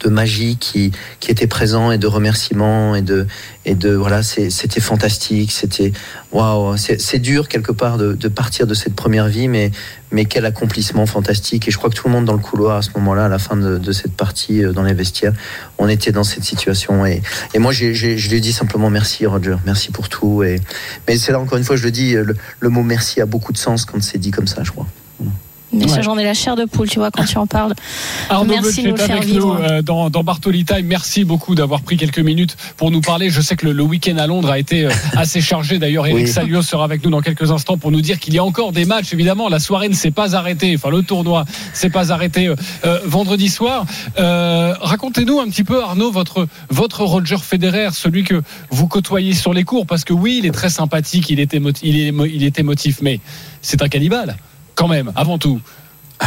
[0.00, 3.26] de magie qui, qui était présent et de remerciements et de
[3.64, 5.92] et de voilà c'était fantastique c'était
[6.32, 9.70] waouh c'est dur quelque part de, partir de cette première vie mais
[10.12, 11.66] mais quel accomplissement fantastique.
[11.66, 13.40] Et je crois que tout le monde dans le couloir à ce moment-là à la
[13.40, 15.32] fin de, cette partie euh, dans les vestiaires
[15.78, 17.04] on était dans cette situation.
[17.04, 17.22] Et,
[17.54, 19.56] et moi je lui ai dit simplement merci Roger.
[19.64, 20.42] Merci pour tout.
[20.42, 20.60] Et
[21.08, 23.52] mais c'est là encore une fois je le dis le, le mot merci a beaucoup
[23.52, 24.86] de sens quand c'est dit comme ça je crois
[25.76, 26.02] Mais ça, Ouais.
[26.02, 27.74] j'en ai la chair de poule, tu vois, quand tu en parles.
[28.30, 29.58] Arnaud Merci de nous le est faire avec vivre.
[29.58, 30.86] nous euh, dans, dans Bartoli Time.
[30.86, 33.30] Merci beaucoup d'avoir pris quelques minutes pour nous parler.
[33.30, 35.78] Je sais que le, le week-end à Londres a été euh, assez chargé.
[35.78, 36.32] D'ailleurs, Eric Oui.
[36.32, 38.84] Salio sera avec nous dans quelques instants pour nous dire qu'il y a encore des
[38.84, 39.12] matchs.
[39.12, 40.74] Évidemment, la soirée ne s'est pas arrêtée.
[40.76, 43.84] Enfin, le tournoi s'est pas arrêté euh, euh, vendredi soir.
[44.18, 49.52] Euh, Racontez-nous un petit peu, Arnaud, votre, votre Roger Federer, celui que vous côtoyez sur
[49.52, 49.86] les cours.
[49.86, 52.58] Parce que oui, il est très sympathique, il est, émo- il est, émo- il est
[52.58, 53.20] émotif, mais
[53.62, 54.36] c'est un cannibale,
[54.76, 55.60] quand même, avant tout.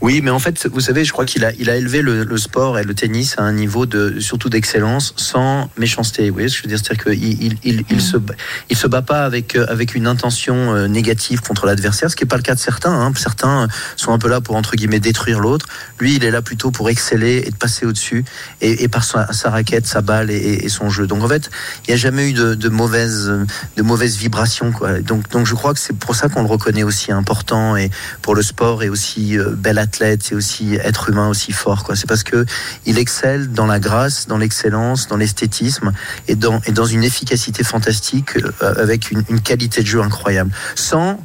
[0.00, 2.36] Oui, mais en fait, vous savez, je crois qu'il a, il a élevé le, le
[2.38, 6.28] sport et le tennis à un niveau de, surtout d'excellence, sans méchanceté.
[6.28, 6.78] Vous voyez ce que je veux dire?
[6.82, 8.34] C'est-à-dire qu'il il, il, il se, bat-
[8.70, 12.24] il se bat pas avec, euh, avec une intention euh, négative contre l'adversaire, ce qui
[12.24, 12.92] n'est pas le cas de certains.
[12.92, 13.12] hein.
[13.14, 15.66] Certains sont un peu là pour, entre guillemets, détruire l'autre.
[15.98, 18.24] Lui, il est là plutôt pour exceller et de passer au-dessus,
[18.62, 21.06] et, et par sa, sa raquette, sa balle et, son jeu.
[21.06, 21.50] Donc en fait,
[21.86, 23.30] il n'y a jamais eu de, de mauvaises,
[23.76, 24.72] de mauvaises vibrations.
[24.72, 25.00] Quoi.
[25.00, 27.90] Donc, donc je crois que c'est pour ça qu'on le reconnaît aussi important et
[28.22, 31.96] pour le sport et aussi euh, bel athlète et aussi être humain aussi fort quoi.
[31.96, 32.44] C'est parce que
[32.86, 35.92] il excelle dans la grâce dans l'excellence dans l'esthétisme
[36.28, 40.50] et dans et dans une efficacité fantastique euh, avec une, une qualité de jeu incroyable.
[40.74, 41.18] Sans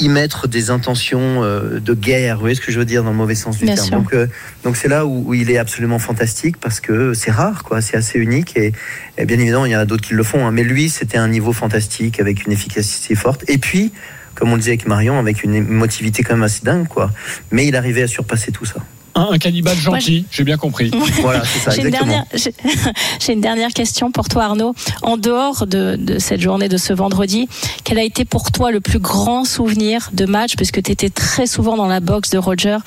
[0.00, 3.10] y mettre des intentions euh, de guerre, vous voyez ce que je veux dire dans
[3.10, 3.86] le mauvais sens du Bien terme.
[3.86, 3.96] sûr.
[3.98, 4.26] Donc, euh,
[4.64, 7.96] donc c'est là où, où il est absolument fantastique parce que c'est rare, quoi, c'est
[7.96, 8.72] assez unique et,
[9.18, 11.16] et bien évidemment il y en a d'autres qui le font, hein, mais lui c'était
[11.18, 13.44] un niveau fantastique avec une efficacité forte.
[13.46, 13.92] Et puis
[14.34, 17.10] comme on le disait avec Marion, avec une émotivité quand même assez dingue, quoi.
[17.50, 18.76] Mais il arrivait à surpasser tout ça.
[19.16, 20.90] Un, un cannibale gentil, j'ai bien compris.
[21.22, 22.10] Voilà, c'est ça, J'ai une, exactement.
[22.10, 22.52] dernière, j'ai-
[23.24, 24.74] j'ai une dernière question pour toi, Arnaud.
[25.02, 27.48] En dehors de, de cette journée de ce vendredi,
[27.84, 30.56] quel a été pour toi le plus grand souvenir de match?
[30.56, 32.78] Puisque tu étais très souvent dans la boxe de Roger.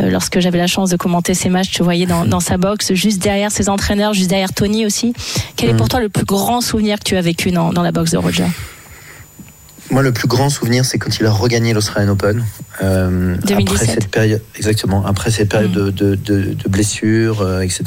[0.00, 2.94] Euh, lorsque j'avais la chance de commenter ces matchs, tu voyais dans, dans sa boxe,
[2.94, 5.12] juste derrière ses entraîneurs, juste derrière Tony aussi.
[5.56, 5.78] Quel est Mhm.
[5.80, 8.16] pour toi le plus grand souvenir que tu as vécu dans, dans la boxe de
[8.16, 8.46] Roger?
[9.90, 12.44] Moi, le plus grand souvenir, c'est quand il a regagné l'Australian Open
[12.82, 13.60] euh, 2017.
[13.60, 17.84] après cette période, exactement, après cette période de, de, de, de blessures, euh, etc.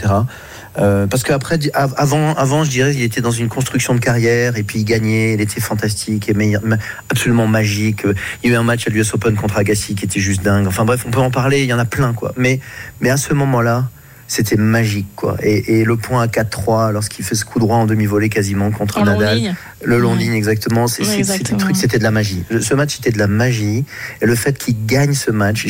[0.80, 4.64] Euh, parce qu'après, avant, avant, je dirais, il était dans une construction de carrière et
[4.64, 6.62] puis il gagnait, il était fantastique et meilleur-
[7.10, 8.04] absolument magique.
[8.44, 10.66] Il y a eu un match à l'US Open contre Agassi qui était juste dingue.
[10.68, 12.34] Enfin bref, on peut en parler, il y en a plein quoi.
[12.38, 12.62] Mais,
[13.02, 13.90] mais à ce moment-là,
[14.34, 15.36] c'était magique quoi.
[15.44, 19.00] Et, et le point à 4-3 lorsqu'il fait ce coup droit en demi-volée quasiment contre
[19.00, 19.56] En long Nadal, ligne.
[19.84, 20.20] le long Ouais.
[20.20, 22.44] ligne exactement, c'est Ouais, c'était le truc, c'était de la magie.
[22.62, 23.84] Ce match était de la magie
[24.22, 25.68] et le fait qu'il gagne ce match,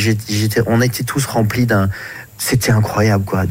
[0.67, 1.89] on était tous remplis d'un
[2.37, 3.45] c'était incroyable quoi.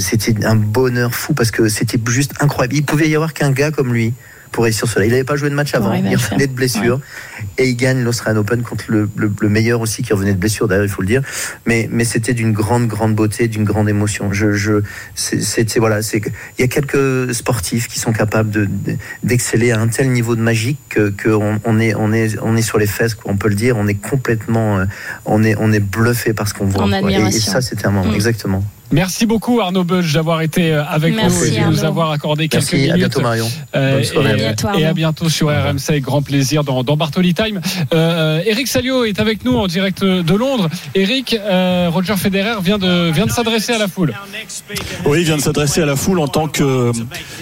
[0.00, 2.74] C'était un bonheur fou parce que c'était juste incroyable.
[2.74, 4.14] Il pouvait y avoir qu'un gars comme lui
[4.52, 5.04] pour réussir cela.
[5.04, 7.00] Il n'avait pas joué de match avant, Ouais, il revenait de blessure
[7.58, 10.68] et il gagne l'Australian Open contre le, le- le meilleur aussi qui revenait de blessure
[10.68, 11.22] d'ailleurs il faut le dire.
[11.66, 14.32] Mais, mais c'était d'une grande grande beauté, d'une grande émotion.
[14.32, 14.82] Je, je,
[15.14, 16.20] c'est- voilà, c'est
[16.58, 20.36] il y a quelques sportifs qui sont capables de, de- d'exceller à un tel niveau
[20.36, 23.30] de magie que, que on, on est on est on est sur les fesses, quoi,
[23.32, 23.76] on peut le dire.
[23.76, 24.84] On est complètement, euh,
[25.24, 26.86] on est on est bluffé par ce qu'on voit.
[27.10, 28.14] Et- Et, ça c'était un moment Mm.
[28.14, 28.64] exactement.
[28.92, 32.46] Merci beaucoup Arnaud Budge d'avoir été euh, avec Merci, nous et de nous avoir accordé
[32.46, 32.92] quelques Merci, minutes.
[32.92, 33.50] à bientôt Marion.
[33.74, 34.94] Euh, et, À bientôt, et à Arnaud.
[34.94, 37.60] bientôt sur RMC avec grand plaisir dans, dans Bartoli Time.
[37.94, 40.68] Euh, Eric Salio est avec nous en direct de Londres.
[40.94, 44.12] Eric, euh, Roger Federer vient de, vient de s'adresser à la foule.
[45.04, 46.90] Oui, il vient de s'adresser à la foule en tant que,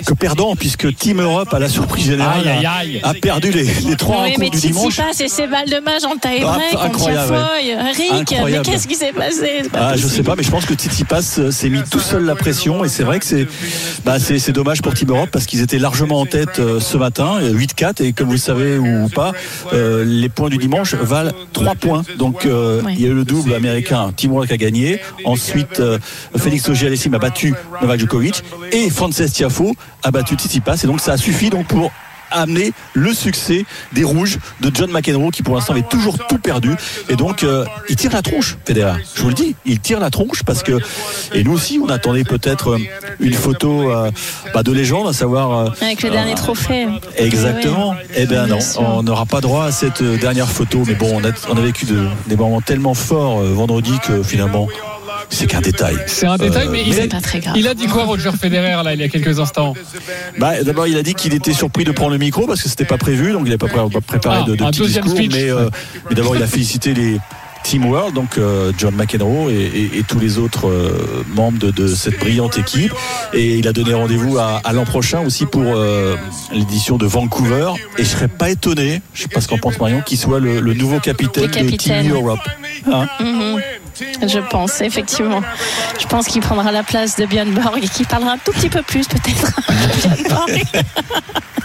[0.06, 3.00] que perdant, puisque Team Europe, à la surprise générale, Aïe, aïe, aïe.
[3.02, 4.94] a, a perdu les, les trois Oui, mais rencontres du dimanche.
[4.94, 7.34] Tsitsipas et ses balles de match en tie Ah, incroyable.
[7.62, 7.96] Eric,
[8.30, 8.64] mais Incroyable.
[8.66, 9.62] qu'est-ce qui s'est passé?
[9.72, 12.24] Pas Ah, je sais pas, mais je pense que Tsitsipas euh, s'est mis tout seul
[12.24, 13.46] la pression et c'est vrai que c'est
[14.04, 17.52] bah, c'est dommage pour Team Europe parce qu'ils étaient largement en tête ce matin, euh,
[17.52, 19.32] 8-4 et comme vous le savez ou pas,
[19.74, 22.02] euh, les points du dimanche valent 3 points.
[22.16, 25.00] Donc euh, il y a eu le double américain, Europe qui a gagné.
[25.24, 25.98] Ensuite, euh,
[26.36, 31.12] Félix Auger-Aliassime a battu Novak Djokovic et Frances Tiafo a battu Tsitsipas et donc ça
[31.12, 31.90] a suffi donc pour
[32.34, 36.74] amener le succès des rouges de John McEnroe qui pour l'instant avait toujours tout perdu
[37.08, 40.10] et donc euh, il tire la tronche Federer je vous le dis il tire la
[40.10, 40.78] tronche parce que
[41.32, 42.78] et nous aussi on attendait peut-être euh,
[43.20, 44.10] une photo euh,
[44.52, 46.86] bah, de légende à savoir euh, Avec le dernier trophée.
[47.16, 47.94] Exactement.
[48.16, 48.80] Eh bien non, Bien sûr.
[48.82, 50.82] on n'aura pas droit à cette dernière photo.
[50.86, 54.68] Mais bon, on a, on a vécu de- des moments tellement forts vendredi que finalement,
[55.30, 55.96] c'est qu'un détail.
[56.06, 57.54] C'est un détail, Euh, mais, il, C'est a, pas très grave.
[57.56, 59.74] il a dit quoi Roger Federer là il y a quelques instants?
[60.38, 62.84] Bah, D'abord, il a dit qu'il était surpris de prendre le micro parce que c'était
[62.84, 65.10] pas prévu, donc il n'a pas pré- pas préparé Ah, de, de un petit discours.
[65.10, 65.32] speech.
[65.34, 65.68] Mais, euh,
[66.08, 67.18] mais d'abord, il a félicité les
[67.64, 71.70] Team World, donc euh, John McEnroe et, et- et tous les autres euh, membres de,
[71.70, 72.92] de cette brillante équipe.
[73.32, 76.14] Et il a donné rendez-vous à, à l'an prochain aussi pour euh,
[76.52, 77.70] l'édition de Vancouver.
[77.96, 80.60] Et je serais pas étonné, je sais pas ce qu'en pense Marion, qu'il soit le,
[80.60, 82.02] le nouveau capitaine, Le capitaine.
[82.04, 82.40] de Team Europe.
[82.92, 83.06] Hein?
[83.20, 83.60] Mhm.
[84.00, 85.40] Je pense, effectivement.
[86.00, 88.68] Je pense qu'il prendra la place de Björn Borg et qu'il parlera un tout petit
[88.68, 90.62] peu plus, peut-être, de Björn Borg.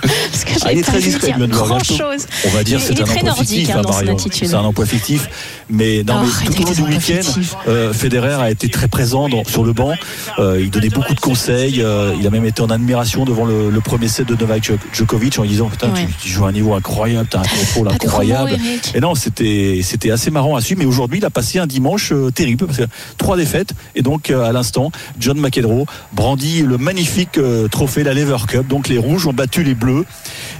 [0.02, 1.68] Parce que Ah, il est très discret, Björn Borg.
[1.68, 2.26] grand chose.
[2.46, 4.22] On va dire Il- c'est il est un emploi fictif, hein, hein.
[4.32, 5.28] C'est un emploi fictif.
[5.70, 9.30] Mais, non, Oh, mais tout au long du week-end, euh, Federer a été très présent
[9.30, 9.94] dans- sur le banc.
[10.40, 11.82] Euh, il donnait beaucoup de conseils.
[11.84, 14.80] Euh, il a même été en admiration devant le, le premier set de Novak Djok-
[14.94, 16.08] Djokovic en disant Putain, tu- Ouais.
[16.22, 18.58] tu, joues à un niveau incroyable, t'as un contrôle incroyable.
[18.96, 20.80] Et non, c'était assez marrant à suivre.
[20.80, 22.84] Mais aujourd'hui, il a passé un dimanche terrible parce que
[23.18, 23.72] trois défaites.
[23.96, 28.68] Et donc, euh, à l'instant, John McEnroe brandit le magnifique euh, trophée, la Lever Cup.
[28.68, 30.06] Donc, les rouges ont battu les bleus.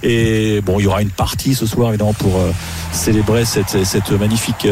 [0.04, 2.52] Et bon, il y aura une partie ce soir, évidemment, pour euh,
[2.94, 4.66] célébrer cette, cette magnifique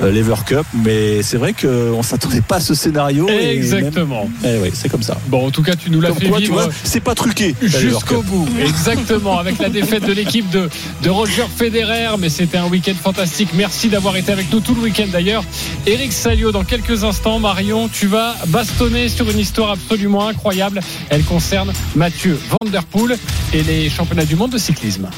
[0.00, 0.66] Lever Cup.
[0.84, 3.28] Mais c'est vrai qu'on s'attendait pas à ce scénario.
[3.28, 4.28] et Exactement.
[4.42, 5.16] même- Eh oui, c'est comme ça.
[5.28, 6.68] Bon, en tout cas, tu nous l'as fait vivre.
[6.84, 7.54] c'est pas truqué.
[7.62, 10.68] Jusqu'au bout, exactement, avec la défaite de l'équipe de,
[11.02, 13.50] de Roger Federer, mais c'était un week-end fantastique.
[13.54, 15.44] Merci d'avoir été avec nous tout le week-end d'ailleurs.
[15.86, 20.80] Eric Salio, dans quelques instants, Marion, tu vas bastonner sur une histoire absolument incroyable.
[21.10, 23.18] Elle concerne Mathieu Van Der Poel
[23.52, 25.08] et les championnats du monde de cyclisme.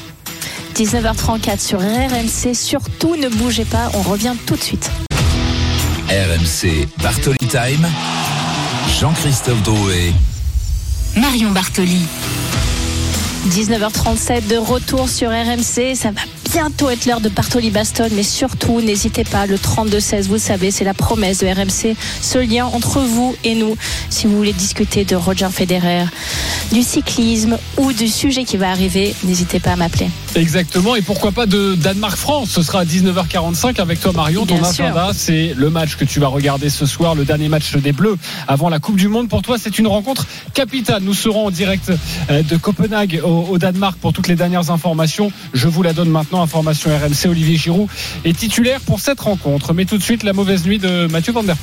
[0.75, 2.53] 19h34 sur RMC.
[2.53, 3.89] Surtout, ne bougez pas.
[3.93, 4.91] On revient tout de suite.
[6.09, 7.87] RMC Bartoli Time.
[8.99, 10.13] Jean-Christophe Drouet.
[11.15, 12.01] Marion Bartoli.
[13.47, 15.95] 19h37 de retour sur RMC.
[15.95, 20.33] Ça va bientôt être l'heure de Bartoli Baston, mais surtout, n'hésitez pas, le 32-16, vous
[20.33, 23.75] le savez, c'est la promesse de RMC, ce lien entre vous et nous.
[24.09, 26.05] Si vous voulez discuter de Roger Federer,
[26.71, 30.09] du cyclisme ou du sujet qui va arriver, n'hésitez pas à m'appeler.
[30.35, 32.49] Exactement, et pourquoi pas de Danemark-France?
[32.49, 34.45] Ce sera à 19h45 avec toi Marion.
[34.45, 37.75] Ton Bien agenda, c'est le match que tu vas regarder ce soir, le dernier match
[37.75, 39.29] des Bleus avant la Coupe du Monde.
[39.29, 41.03] Pour toi, c'est une rencontre capitale.
[41.03, 41.91] Nous serons en direct
[42.29, 45.31] euh, de Copenhague au Danemark pour toutes les dernières informations.
[45.53, 46.38] Je vous la donne maintenant.
[46.41, 47.87] Information RMC, Olivier Giroud
[48.25, 49.73] est titulaire pour cette rencontre.
[49.73, 51.43] Mais tout de suite, la mauvaise nuit de Mathieu Van.
[51.43, 51.53] RMC.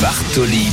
[0.00, 0.68] Bartoli.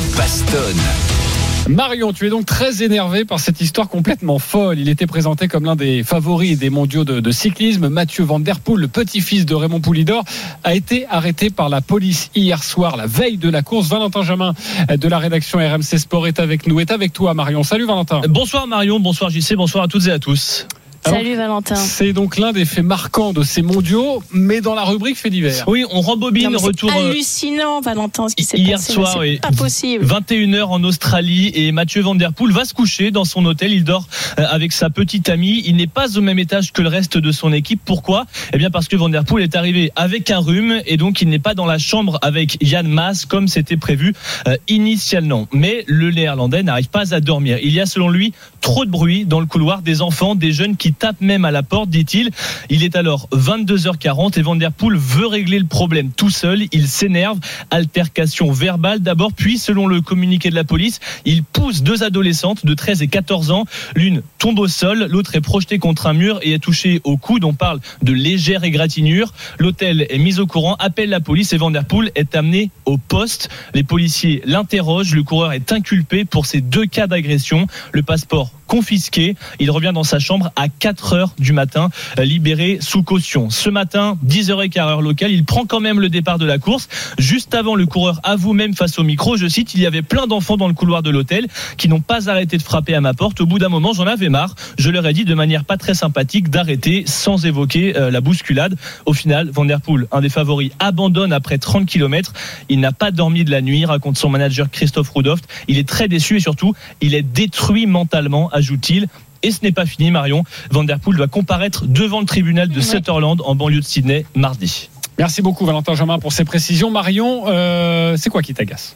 [1.70, 4.80] Marion, tu es donc très énervé par cette histoire complètement folle.
[4.80, 7.88] Il était présenté comme l'un des favoris des mondiaux de, cyclisme.
[7.88, 10.26] Mathieu Van Der Poel, le petit-fils de Raymond Poulidor,
[10.66, 13.88] a été arrêté par la police hier soir, la veille de la course.
[13.88, 14.53] Valentin Jamin
[14.89, 17.64] de la rédaction RMC Sport est avec nous, est avec toi Marion.
[17.64, 18.22] Salut Valentin.
[18.28, 20.68] Bonsoir Marion, bonsoir JC, bonsoir à toutes et à tous.
[21.06, 21.76] Salut Valentin.
[21.76, 25.64] C'est donc l'un des faits marquants de ces mondiaux, mais dans la rubrique fait divers.
[25.68, 26.89] Oui, on rembobine, Non, retour.
[26.91, 28.93] C'est euh, hallucinant, Valentin, ce qui s'est Hier passé.
[28.93, 29.38] soir, c'est oui.
[29.39, 30.06] pas possible.
[30.06, 33.74] 21h en Australie et Mathieu Van Der Poel va se coucher dans son hôtel.
[33.74, 34.08] Il dort
[34.39, 35.62] euh, avec sa petite amie.
[35.66, 37.82] Il n'est pas au même étage que le reste de son équipe.
[37.84, 38.26] Pourquoi?
[38.54, 41.28] Eh bien parce que Van Der Poel est arrivé avec un rhume et donc il
[41.30, 44.14] n'est pas dans la chambre avec Yann Maas comme c'était prévu
[44.47, 45.47] euh, initialement.
[45.51, 47.58] Mais le néerlandais n'arrive pas à dormir.
[47.62, 50.78] Il y a selon lui trop de bruit dans le couloir des enfants, des jeunes
[50.78, 52.30] qui tapent même à la porte, dit-il.
[52.70, 56.64] Il est alors 22h40 et Van Der Poel veut régler le problème tout seul.
[56.72, 57.39] Il s'énerve,
[57.72, 62.74] altercation verbale d'abord, puis selon le communiqué de la police, il pousse deux adolescentes de
[62.74, 63.66] 13 et 14 ans.
[63.96, 67.44] L'une tombe au sol, l'autre est projetée contre un mur et est touchée au coude.
[67.44, 69.34] On parle de légère égratignure.
[69.60, 72.98] L'hôtel est mis au courant, appelle la police et Van Der Poel est amené au
[72.98, 73.50] poste.
[73.74, 75.16] Les policiers l'interrogent.
[75.16, 77.68] Le coureur est inculpé pour ces deux cas d'agression.
[77.91, 79.36] Le passeport confisqué.
[79.59, 83.51] Il revient dans sa chambre à 4 heures du matin, euh, libéré sous caution.
[83.51, 86.89] Ce matin, 10h15 heure locale, il prend quand même le départ de la course.
[87.19, 90.26] Juste avant, le coureur avoue même face au micro, je cite, il y avait plein
[90.26, 91.45] d'enfants dans le couloir de l'hôtel
[91.78, 93.41] qui n'ont pas arrêté de frapper à ma porte.
[93.41, 94.55] Au bout d'un moment, j'en avais marre.
[94.80, 98.76] Je leur ai dit de manière pas très sympathique d'arrêter sans évoquer euh, la bousculade.
[99.05, 102.34] Au final, Van Der Poel, un des favoris, abandonne après 30 km.
[102.69, 105.41] Il n'a pas dormi de la nuit, raconte son manager Christophe Rudolph.
[105.67, 109.07] Il est très déçu et surtout, il est détruit mentalement, ajoute-t-il.
[109.43, 110.43] Et ce n'est pas fini, Marion.
[110.72, 114.89] Van Der Poel doit comparaître devant le tribunal de Sutherland en banlieue de Sydney mardi.
[115.20, 116.89] Merci beaucoup Valentin Jamin pour ces précisions.
[116.89, 118.95] Marion, euh, c'est quoi qui t'agace?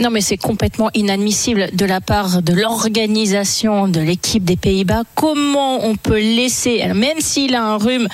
[0.00, 5.02] Non, mais c'est complètement inadmissible de la part de l'organisation de l'équipe des Pays-Bas.
[5.14, 8.08] Comment on peut laisser, même s'il a un rhume,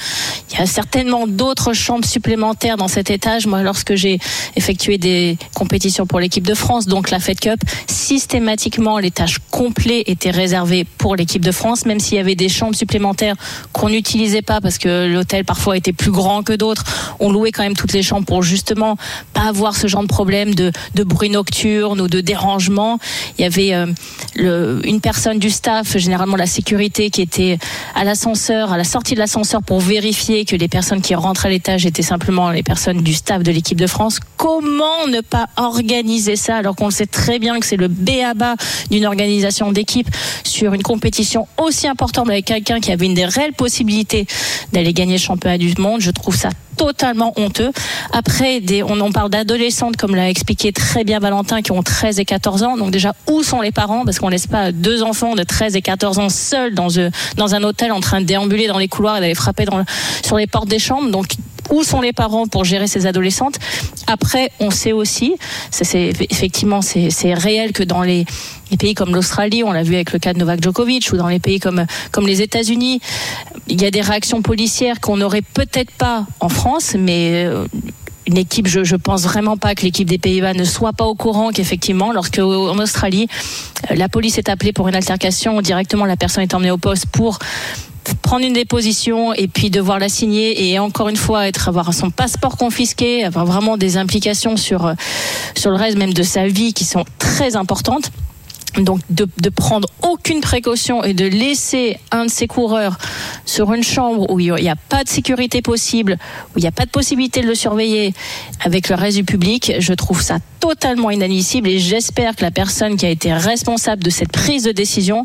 [0.51, 3.47] il y a certainement d'autres chambres supplémentaires dans cet étage.
[3.47, 4.19] Moi, lorsque j'ai
[4.57, 10.33] effectué des compétitions pour l'équipe de France, donc la Fed Cup, systématiquement, l'étage complet était
[10.33, 13.37] réservé pour l'équipe de France, même s'il y avait des chambres supplémentaires
[13.73, 16.83] qu'on n'utilisait pas parce que l'hôtel parfois était plus grand que d'autres.
[17.21, 18.97] On louait quand même toutes les chambres pour justement
[19.33, 20.73] pas avoir ce genre de problème de
[21.05, 22.99] bruit nocturne ou de dérangement.
[23.39, 27.59] Il y avait euh, une personne du staff, généralement la sécurité, qui était
[27.95, 31.51] à l'ascenseur, à la sortie de l'ascenseur pour vérifier que les personnes qui rentraient à
[31.51, 34.21] l'étage étaient simplement les personnes du staff de l'équipe de France.
[34.37, 38.57] Comment ne pas organiser ça alors qu'on sait très bien que c'est le béaba
[38.91, 40.09] d'une organisation d'équipe
[40.45, 44.27] sur une compétition aussi importante avec quelqu'un qui avait une des réelles possibilités
[44.73, 46.01] d'aller gagner le championnat du monde?
[46.01, 47.71] Je trouve ça totalement honteux.
[48.13, 52.25] Après, on en parle d'adolescentes, comme l'a expliqué très bien Valentin, qui ont 13 et
[52.25, 52.77] 14 ans.
[52.77, 54.05] Donc déjà, où sont les parents?
[54.05, 57.55] Parce qu'on laisse pas deux enfants de 13 et 14 ans seuls dans, un- dans
[57.55, 59.65] un hôtel en train de déambuler dans les couloirs et d'aller frapper
[60.25, 61.11] sur les portes des chambres.
[61.71, 63.59] Où sont les parents pour gérer ces adolescentes.
[64.07, 65.35] Après, on sait aussi,
[65.71, 68.25] c'est effectivement c'est réel que dans les,
[68.79, 71.39] pays comme l'Australie, on l'a vu avec le cas de Novak Djokovic, ou dans les
[71.39, 73.01] pays comme comme les États-Unis,
[73.69, 77.67] il y a des réactions policières qu'on n'aurait peut-être pas en France, mais euh,
[78.27, 81.15] une équipe, je, je pense vraiment pas que l'équipe des Pays-Bas ne soit pas au
[81.15, 83.29] courant qu'effectivement, lorsque en Australie,
[83.91, 87.39] la police est appelée pour une altercation, directement la personne est emmenée au poste pour
[88.15, 92.11] prendre une déposition et puis devoir la signer et encore une fois être avoir son
[92.11, 94.95] passeport confisqué, avoir vraiment des implications sur euh,
[95.57, 98.11] sur le reste même de sa vie qui sont très importantes.
[98.79, 102.99] Donc de, de prendre aucune précaution et de laisser un de ses coureurs
[103.47, 106.19] sur une chambre où il n'y a pas de sécurité possible,
[106.55, 108.13] où il n'y a pas de possibilité de le surveiller
[108.61, 112.97] avec le reste du public, je trouve ça totalement inadmissible et j'espère que la personne
[112.97, 115.25] qui a été responsable de cette prise de décision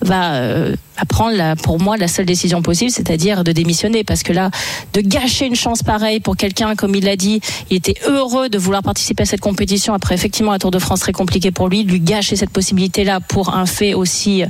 [0.00, 4.04] va, euh, va prendre la, pour moi la seule décision possible, c'est-à-dire de démissionner.
[4.04, 4.50] Parce que là,
[4.92, 7.40] de gâcher une chance pareille pour quelqu'un, comme il l'a dit,
[7.70, 9.94] il était heureux de vouloir participer à cette compétition.
[9.94, 13.20] Après effectivement un Tour de France très compliqué pour lui, de lui gâcher cette possibilité-là
[13.20, 14.44] pour un fait aussi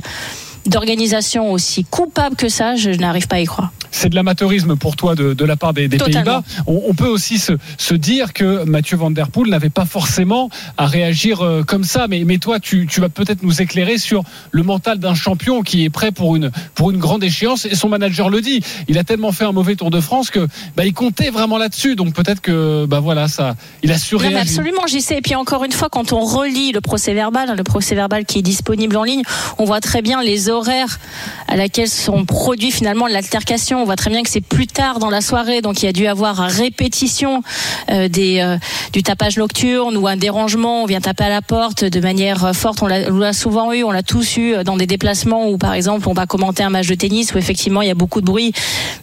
[0.67, 3.71] d'organisation aussi coupable que ça, je n'arrive pas à y croire.
[3.89, 5.97] C'est de l'amateurisme pour toi de, de la part des, des.
[5.97, 6.43] Pays-Bas.
[6.67, 10.49] On, on peut aussi se, se dire que Mathieu Van Der Poel n'avait pas forcément
[10.77, 12.07] à réagir euh, comme ça.
[12.09, 15.85] Mais, mais toi, tu, tu vas peut-être nous éclairer sur le mental d'un champion qui
[15.85, 17.65] est prêt pour une, pour une grande échéance.
[17.65, 18.61] Et son manager le dit.
[18.89, 21.95] Il a tellement fait un mauvais Tour de France que bah, il comptait vraiment là-dessus.
[21.95, 24.35] Donc peut-être que bah voilà, ça, il a Non, mais surréagi.
[24.35, 25.17] absolument, j'y sais.
[25.17, 28.25] Et puis encore une fois, quand on relit le procès verbal, hein, le procès verbal
[28.25, 29.23] qui est disponible en ligne,
[29.57, 30.99] on voit très bien les horaires
[31.47, 33.81] à laquelle sont produits finalement l'altercation.
[33.81, 35.93] On voit très bien que c'est plus tard dans la soirée, donc il y a
[35.93, 37.41] dû avoir répétition
[37.89, 38.57] euh, euh,
[38.93, 40.83] du tapage nocturne ou un dérangement.
[40.83, 42.81] On vient taper à la porte de manière forte.
[42.81, 46.13] On l'a souvent eu, on l'a tous eu dans des déplacements où, par exemple, on
[46.13, 48.53] va commenter un match de tennis où effectivement il y a beaucoup de bruit,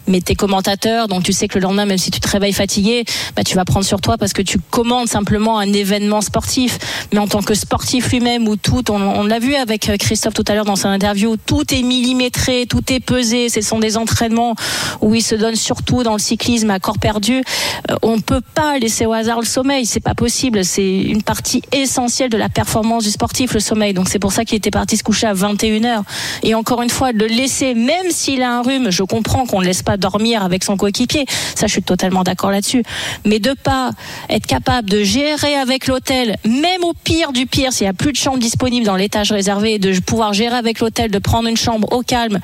[0.07, 3.05] mais t'es commentateur, donc tu sais que le lendemain, même si tu te réveilles fatigué,
[3.35, 6.77] bah, tu vas prendre sur toi parce que tu commandes simplement un événement sportif.
[7.13, 10.33] Mais en tant que sportif lui-même, où tout, on, on l'a vu avec euh, Christophe
[10.33, 13.49] tout à l'heure dans son interview, tout est millimétré, tout est pesé.
[13.49, 14.55] Ce sont des entraînements
[15.01, 17.43] où il se donne surtout dans le cyclisme à corps perdu.
[17.91, 20.63] Euh, on peut pas laisser au hasard le sommeil, c'est pas possible.
[20.63, 23.93] C'est une partie essentielle de la performance du sportif, le sommeil.
[23.93, 26.01] Donc c'est pour ça qu'il était parti se coucher à 21h.
[26.43, 29.61] Et encore une fois, de le laisser, même s'il a un rhume, je comprends qu'on
[29.61, 31.25] ne laisse pas dormir avec son coéquipier.
[31.55, 32.83] Ça, je suis totalement d'accord là-dessus.
[33.25, 33.91] Mais de pas
[34.29, 38.11] être capable de gérer avec l'hôtel, même au pire du pire, s'il n'y a plus
[38.11, 41.91] de chambre disponible dans l'étage réservé, de pouvoir gérer avec l'hôtel, de prendre une chambre
[41.91, 42.39] au calme,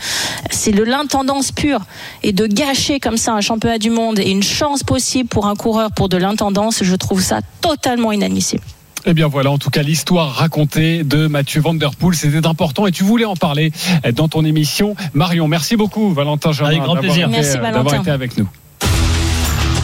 [0.50, 1.82] c'est de l'intendance pure.
[2.24, 5.56] Et de gâcher comme ça un championnat du monde et une chance possible pour un
[5.56, 8.64] coureur pour de l'intendance, je trouve ça totalement inadmissible.
[9.06, 12.86] Eh bien voilà, en tout cas, l'histoire racontée de Mathieu Van Der Poel, c'était important
[12.86, 13.72] et tu voulais en parler
[14.14, 14.96] dans ton émission.
[15.14, 16.70] Marion, merci beaucoup, Valentin Germain.
[16.70, 17.30] Avec grand d'avoir plaisir.
[17.30, 18.48] Merci, D'avoir été avec nous.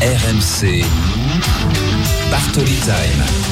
[0.01, 0.83] RMC.
[2.29, 3.46] Bartoli Time.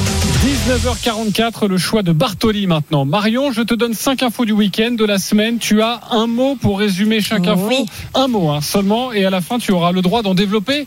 [0.45, 3.03] 19h44, le choix de Bartoli maintenant.
[3.03, 5.57] Marion, je te donne cinq infos du week-end, de la semaine.
[5.57, 7.67] Tu as un mot pour résumer chaque info.
[7.67, 7.85] Oui.
[8.13, 9.11] Un mot hein, seulement.
[9.11, 10.85] Et à la fin, tu auras le droit d'en développer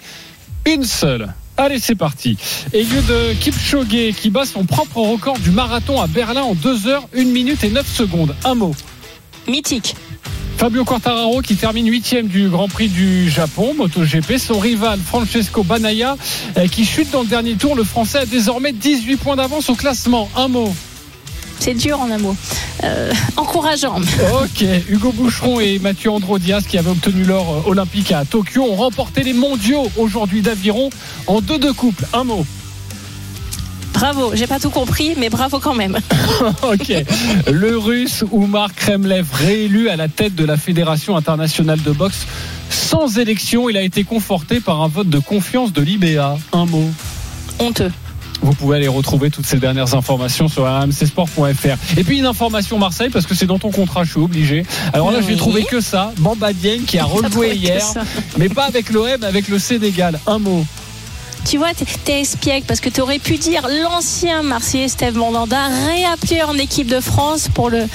[0.64, 1.34] une seule.
[1.56, 2.36] Allez, c'est parti.
[2.72, 7.24] Eliud Kipchoge qui bat son propre record du marathon à Berlin en 2 heures, 1
[7.24, 8.36] minute et 9 secondes.
[8.44, 8.76] Un mot.
[9.48, 9.96] Mythique.
[10.58, 14.38] Fabio Quartararo qui termine huitième du Grand Prix du Japon, MotoGP.
[14.38, 16.16] Son rival Francesco Banaya
[16.56, 17.76] euh, qui chute dans le dernier tour.
[17.76, 20.28] Le Français a désormais 18 points d'avance au classement.
[20.34, 20.74] Un mot.
[21.60, 22.34] C'est dur en un mot.
[22.82, 24.00] Euh, encourageant.
[24.42, 28.74] Ok, Hugo Boucheron et Mathieu Androdias qui avaient obtenu l'or euh, olympique à Tokyo ont
[28.74, 30.90] remporté les mondiaux aujourd'hui d'aviron
[31.28, 32.04] en deux de couple.
[32.12, 32.44] Un mot.
[33.92, 34.32] Bravo.
[34.34, 35.98] J'ai pas tout compris, mais bravo quand même.
[36.62, 36.92] Ok.
[37.50, 42.26] Le russe Oumar Kremlev réélu à la tête de la Fédération internationale de boxe
[42.70, 43.68] sans élection.
[43.68, 46.36] Il a été conforté par un vote de confiance de l'IBA.
[46.52, 46.88] Un mot.
[47.58, 47.90] Honteux.
[48.40, 51.98] Vous pouvez aller retrouver toutes ces dernières informations sur rmcsport.fr.
[51.98, 54.64] Et puis une information Marseille, parce que c'est dans ton contrat, je suis obligé.
[54.92, 55.36] Alors là, je n'ai Oui.
[55.38, 56.12] trouvé que ça.
[56.18, 57.82] Bamba Dieng qui a rejoué hier,
[58.36, 60.20] mais pas avec l'OM, avec le Sénégal.
[60.28, 60.64] Un mot.
[61.48, 61.68] Tu vois,
[62.04, 66.88] t'es- espiègle parce que tu aurais pu dire l'ancien Marseillais Steve Mandanda réappelé en équipe
[66.88, 67.86] de France pour le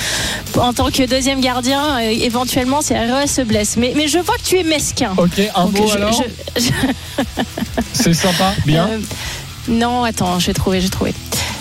[0.58, 1.97] en tant que deuxième gardien.
[1.99, 3.78] euh, éventuellement, si RS se blesse.
[3.78, 5.14] Mais, mais je vois que tu es mesquin.
[5.18, 6.24] Ok, un Donc, mot je- alors.
[6.56, 6.72] je- je-
[7.93, 8.54] C'est sympa.
[8.66, 8.88] Bien.
[8.88, 8.99] Euh,
[9.68, 11.14] non, attends, j'ai trouvé, j'ai trouvé.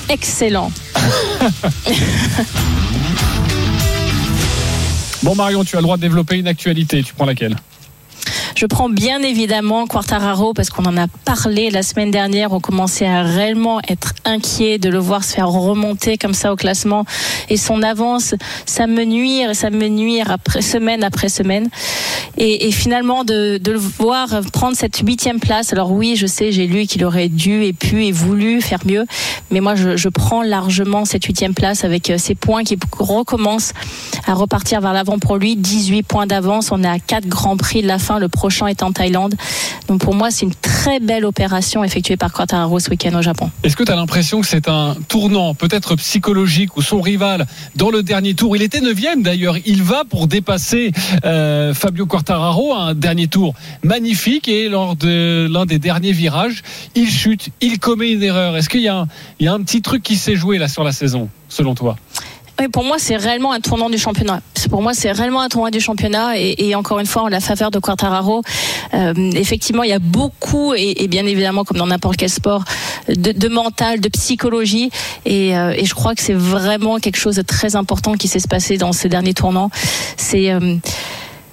[0.08, 0.70] Excellent.
[5.22, 7.02] Bon Marion, tu as le droit de développer une actualité.
[7.04, 7.54] Tu prends laquelle?
[8.54, 12.52] Je prends bien évidemment Quartararo parce qu'on en a parlé la semaine dernière.
[12.52, 16.56] On commençait à réellement être inquiet de le voir se faire remonter comme ça au
[16.56, 17.04] classement
[17.48, 18.34] et son avance,
[18.66, 21.68] ça me nuire et ça me nuire après semaine après semaine.
[22.36, 25.72] Et, finalement de, le voir prendre cette huitième place.
[25.72, 29.04] Alors oui, je sais, j'ai lu qu'il aurait dû et pu et voulu faire mieux,
[29.50, 33.72] mais moi je, prends largement cette huitième place avec euh, ces points qui recommencent
[34.26, 35.56] à repartir vers l'avant pour lui.
[35.56, 36.70] 18 points d'avance.
[36.70, 38.18] On est à 4 grands prix de la fin.
[38.18, 39.34] Le prochain est en Thaïlande.
[39.88, 43.50] Donc pour moi, c'est une très belle opération effectuée par Quartararo ce week-end au Japon.
[43.62, 47.46] Est-ce que tu as l'impression que c'est un tournant, peut-être psychologique, où son rival,
[47.76, 50.92] dans le dernier tour, il était neuvième d'ailleurs, il va pour dépasser
[51.24, 56.62] euh, Fabio Quartararo, un dernier tour magnifique, et lors de l'un des derniers virages,
[56.94, 58.56] il chute, il commet une erreur.
[58.56, 61.28] Est-ce qu'il y, y a un petit truc qui s'est joué là sur la saison,
[61.48, 61.96] selon toi?
[62.60, 64.40] Oui, pour moi, c'est réellement un tournant du championnat.
[64.70, 66.36] Pour moi, c'est réellement un tournant du championnat.
[66.36, 68.42] Et, encore une fois, en la faveur de Quartararo,
[68.94, 72.64] euh, effectivement, il y a beaucoup, et, bien évidemment, comme dans n'importe quel sport,
[73.08, 74.90] de, de mental, de psychologie.
[75.24, 78.38] Et, euh, et je crois que c'est vraiment quelque chose de très important qui s'est
[78.38, 79.70] se passer dans ce dernier tournant.
[80.16, 80.76] C'est euh,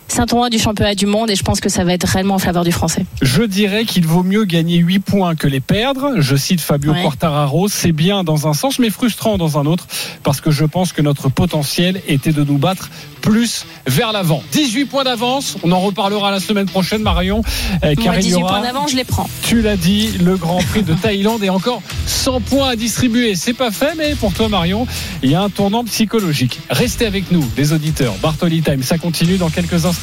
[0.10, 2.36] c'est un tournoi du championnat du monde et je pense que ça va être réellement
[2.36, 3.05] en faveur du français.
[3.22, 6.16] Je dirais qu'il vaut mieux gagner 8 points que les perdre.
[6.20, 7.01] Je cite Fabio Ouais.
[7.01, 7.68] Quartararo.
[7.70, 9.88] C'est bien dans un sens, mais frustrant dans un autre,
[10.24, 12.89] parce que je pense que notre potentiel était de nous battre
[13.22, 14.41] plus vers l'avant.
[14.51, 15.57] 18 points d'avance.
[15.64, 17.41] On en reparlera la semaine prochaine, Marion.
[17.84, 19.30] euh, car Moi, il y 18 aura, points d'avance, je les prends.
[19.43, 23.36] tu l'as dit, le Grand Prix de Thaïlande et encore 100 points à distribuer.
[23.36, 24.88] C'est pas fait, mais pour toi, Marion,
[25.22, 26.60] il y a un tournant psychologique.
[26.70, 28.16] Restez avec nous, les auditeurs.
[28.22, 29.98] Bartoli Time, ça continue dans quelques instants.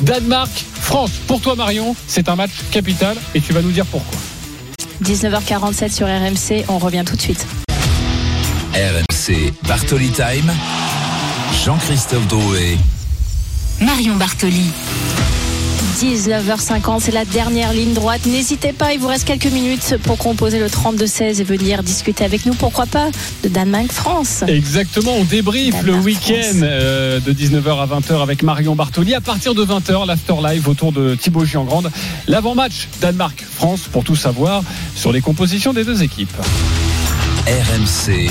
[0.00, 1.10] Danemark, France.
[1.26, 4.18] Pour toi, Marion, c'est un match capital et tu vas nous dire pourquoi.
[5.02, 7.46] 19h47 sur RMC, on revient tout de suite.
[8.74, 10.52] RMC Bartoli Time.
[11.64, 12.78] Jean-Christophe Drouet.
[13.80, 14.70] Marion Bartoli.
[15.96, 18.26] 19h50, c'est la dernière ligne droite.
[18.26, 22.44] N'hésitez pas, il vous reste quelques minutes pour composer le 32-16 et venir discuter avec
[22.44, 23.08] nous, pourquoi pas,
[23.42, 24.44] de Danemark-France.
[24.46, 29.14] Exactement, on débrief le week-end euh, de 19h à 20h avec Marion Bartoli.
[29.14, 31.90] À partir de 20h, l'after live autour de Thibaut Giangrande.
[32.28, 34.62] L'avant-match Danemark-France pour tout savoir
[34.94, 36.36] sur les compositions des deux équipes.
[37.46, 38.28] RMC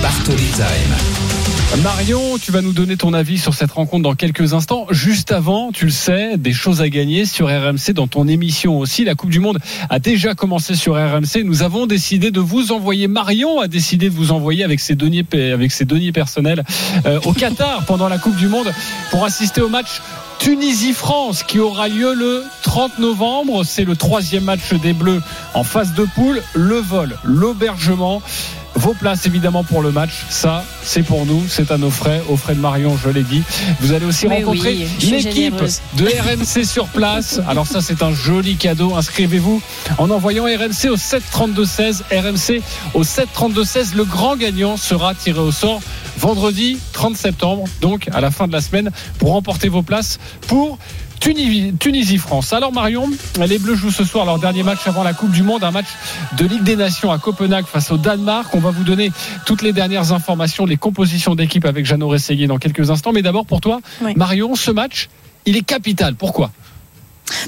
[0.00, 1.51] Bartoli Time.
[1.80, 4.86] Marion, tu vas nous donner ton avis sur cette rencontre dans quelques instants.
[4.90, 9.04] Juste avant, tu le sais, des choses à gagner sur RMC dans ton émission aussi.
[9.04, 9.58] La Coupe du Monde
[9.88, 11.44] a déjà commencé sur RMC.
[11.44, 15.24] Nous avons décidé de vous envoyer, Marion a décidé de vous envoyer avec ses deniers,
[15.32, 16.62] avec ses deniers personnels
[17.06, 18.70] euh, au Qatar pendant la Coupe du Monde
[19.10, 20.02] pour assister au match
[20.40, 23.64] Tunisie-France qui aura lieu le 30 novembre.
[23.64, 25.22] C'est le troisième match des Bleus
[25.54, 26.42] en phase de poule.
[26.54, 28.20] Le vol, l'aubergement.
[28.82, 32.36] Vos places évidemment pour le match, ça c'est pour nous, c'est à nos frais, aux
[32.36, 33.44] frais de Marion, je l'ai dit.
[33.78, 35.54] Vous allez aussi Mais rencontrer oui, l'équipe
[35.94, 37.40] de RMC sur place.
[37.46, 38.96] Alors ça c'est un joli cadeau.
[38.96, 39.62] Inscrivez-vous
[39.98, 42.02] en envoyant RMC au 732-16.
[42.10, 42.60] RMC
[42.94, 43.94] au 732-16.
[43.94, 45.80] Le grand gagnant sera tiré au sort
[46.18, 50.18] vendredi 30 septembre, donc à la fin de la semaine, pour remporter vos places
[50.48, 50.78] pour
[51.22, 52.52] Tunisie-France.
[52.52, 53.08] Alors Marion,
[53.46, 55.86] les Bleus jouent ce soir leur dernier match avant la Coupe du Monde, un match
[56.36, 58.52] de Ligue des Nations à Copenhague face au Danemark.
[58.54, 59.12] On va vous donner
[59.46, 63.12] toutes les dernières informations, les compositions d'équipe avec Jeannot Rességuier dans quelques instants.
[63.12, 64.14] Mais d'abord pour toi, Oui.
[64.16, 65.08] Marion, ce match,
[65.46, 66.16] il est capital.
[66.16, 66.50] Pourquoi?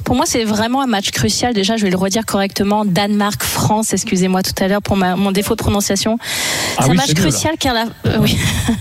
[0.05, 1.53] Pour moi, c'est vraiment un match crucial.
[1.53, 2.85] Déjà, je vais le redire correctement.
[2.85, 6.17] Danemark-France, excusez-moi tout à l'heure pour ma- mon défaut de prononciation.
[6.79, 8.39] Ah c'est oui, un match mieux, crucial car la, euh, oui.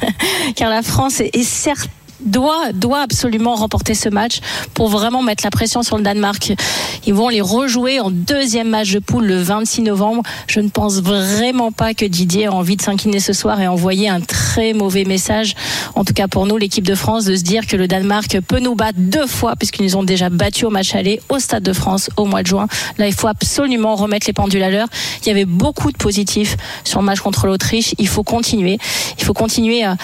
[0.56, 1.90] car la France est, est certes
[2.22, 4.40] doit, doit absolument remporter ce match
[4.74, 6.54] pour vraiment mettre la pression sur le Danemark.
[7.06, 10.24] Ils vont les rejouer en deuxième match de poule le 26 novembre.
[10.48, 14.10] Je ne pense vraiment pas que Didier a envie de s'incliner ce soir et envoyer
[14.10, 15.56] un très mauvais message,
[15.96, 18.60] en tout cas pour nous, l'équipe de France, de se dire que le Danemark peut
[18.60, 21.74] nous battre deux fois puisqu'ils nous ont déjà battus au match aller au Stade de
[21.74, 22.68] France au mois de juin.
[22.98, 24.88] Là, il faut absolument remettre les pendules à l'heure.
[25.22, 27.96] Il y avait beaucoup de positifs sur le match contre l'Autriche.
[27.98, 28.78] Il faut continuer.
[29.18, 29.98] Il faut continuer à,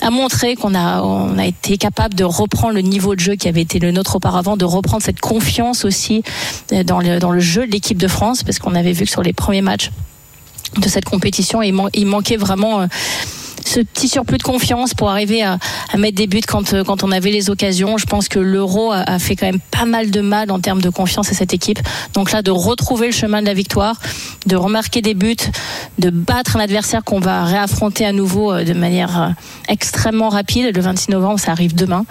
[0.00, 3.48] à montrer qu'on a, on a été capable de reprendre le niveau de jeu qui
[3.48, 6.22] avait été le nôtre auparavant, de reprendre cette confiance aussi
[6.72, 9.10] euh, dans le, dans le jeu de l'équipe de France, parce qu'on avait vu que
[9.10, 9.90] sur les premiers matchs
[10.78, 12.86] de cette compétition, il manquait vraiment euh,
[13.66, 15.58] ce petit surplus de confiance pour arriver à,
[15.96, 17.98] mettre des buts quand, euh, quand on avait les occasions.
[17.98, 20.90] Je pense que l'euro a, fait quand même pas mal de mal en termes de
[20.90, 21.78] confiance à cette équipe.
[22.14, 24.00] Donc là, de retrouver le chemin de la victoire,
[24.46, 25.36] de remarquer des buts,
[25.98, 29.28] de battre un adversaire qu'on va réaffronter à nouveau euh, de manière euh,
[29.68, 30.74] extrêmement rapide.
[30.74, 32.04] Le 26 novembre, ça arrive demain.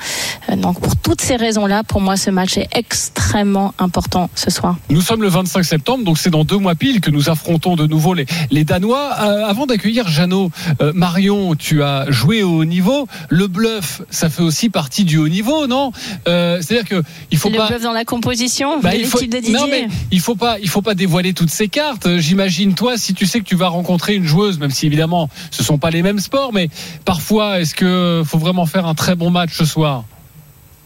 [0.55, 4.77] Donc pour toutes ces raisons-là, pour moi, ce match est extrêmement important ce soir.
[4.89, 7.87] Nous sommes le 25 septembre, donc c'est dans deux mois pile que nous affrontons de
[7.87, 9.09] nouveau les, les Danois.
[9.11, 10.51] Avant d'accueillir Jeannot,
[10.93, 13.07] Marion, tu as joué au haut niveau.
[13.29, 15.91] Le bluff, ça fait aussi partie du haut niveau, non?
[16.27, 17.67] Euh, C'est-à-dire que il faut le pas.
[17.67, 19.53] bluff dans la composition Bah, de il faut- l'équipe de Didier.
[19.55, 22.05] non mais il faut pas, il faut pas dévoiler toutes ces cartes.
[22.05, 25.29] Euh, J'imagine toi, si tu sais que tu vas rencontrer une joueuse, même si évidemment
[25.51, 26.69] ce sont pas les mêmes sports, mais
[27.05, 30.03] parfois est-ce que faut vraiment faire un très bon match ce soir?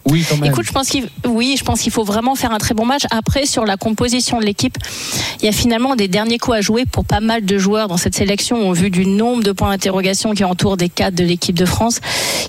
[0.06, 0.24] Oui.
[0.44, 3.04] Écoute, je pense qu'il oui, je faut vraiment faire un très bon match.
[3.10, 4.78] Après, sur la composition de l'équipe,
[5.40, 7.98] il y a finalement des derniers coups à jouer pour pas mal de joueurs dans
[7.98, 8.70] cette sélection.
[8.70, 12.02] Au vu du nombre de points d'interrogation qui entourent des cadres de l'équipe de France,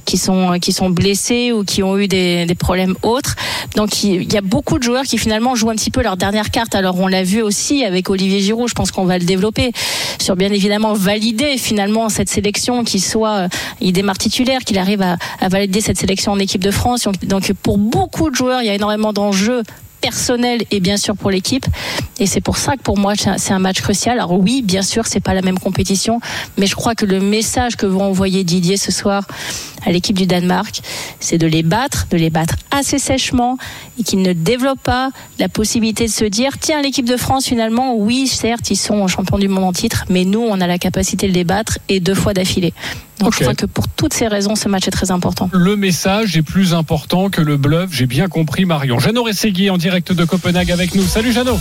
[0.05, 3.37] qui sont qui sont blessés ou qui ont eu des, problèmes autres.
[3.75, 6.51] Donc il y a beaucoup de joueurs qui finalement jouent un petit peu leur dernière
[6.51, 6.75] carte.
[6.75, 8.69] Alors on l'a vu aussi avec Olivier Giroud.
[8.69, 9.73] Je pense qu'on va le développer
[10.21, 13.49] sur bien évidemment valider finalement cette sélection, qu'il soit euh,
[13.81, 15.17] il démarre titulaire, qu'il arrive à,
[15.49, 17.07] valider cette sélection en équipe de France.
[17.55, 19.63] Pour beaucoup de joueurs, il y a énormément d'enjeux
[20.01, 21.65] personnels et bien sûr pour l'équipe.
[22.21, 24.19] Et c'est pour ça que pour moi c'est un- match crucial.
[24.19, 26.21] Alors oui bien sûr c'est pas la même compétition
[26.59, 29.27] mais je crois que le message que va envoyer Didier ce soir
[29.87, 30.81] à l'équipe du Danemark
[31.21, 33.57] c'est de les battre de les battre assez sèchement
[33.99, 37.95] et qu'ils ne développent pas la possibilité de se dire tiens l'équipe de France finalement
[37.97, 41.29] oui certes ils sont champions du monde en titre mais nous on a la capacité
[41.29, 42.75] de les battre et deux fois d'affilée
[43.19, 46.37] donc je crois que pour toutes ces raisons ce match est très important Le message
[46.37, 48.99] est plus important que le bluff, j'ai bien compris Marion.
[48.99, 51.03] Jeannot Rességui en direct de Copenhague avec nous.
[51.03, 51.59] Salut Jeannot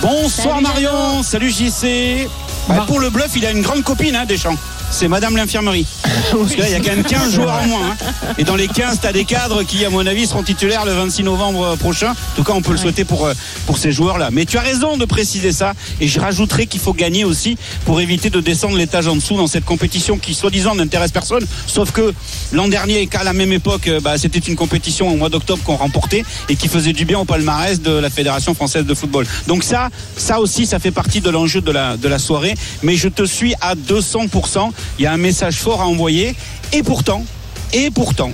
[0.00, 2.28] Bonsoir Marion, salut JC.
[2.68, 4.56] Bah, pour le bluff, il a une grande copine, hein, Deschamps.
[4.90, 5.86] C'est Madame l'infirmerie.
[6.32, 7.90] Parce que là, il y a quand même 15 joueurs en moins.
[7.90, 8.34] hein.
[8.38, 10.92] Et dans les 15, tu as des cadres qui, à mon avis, seront titulaires le
[10.92, 12.10] 26 novembre prochain.
[12.10, 13.34] En tout cas, on peut le souhaiter pour, euh,
[13.66, 14.30] pour ces joueurs-là.
[14.32, 15.72] Mais tu as raison de préciser ça.
[16.00, 19.46] Et je rajouterai qu'il faut gagner aussi pour éviter de descendre l'étage en dessous dans
[19.46, 21.46] cette compétition qui, soi-disant, n'intéresse personne.
[21.66, 22.12] Sauf que
[22.52, 25.76] l'an dernier, qu'à la même époque, euh, bah, c'était une compétition au mois d'octobre qu'on
[25.76, 29.26] remportait et qui faisait du bien au palmarès de la Fédération française de football.
[29.46, 32.54] Donc ça, ça aussi, ça fait partie de l'enjeu de la, de la soirée.
[32.82, 34.70] Mais je te suis à 200%.
[34.98, 36.34] Il y a un message fort à envoyer.
[36.72, 37.24] Et pourtant,
[37.74, 38.32] et pourtant,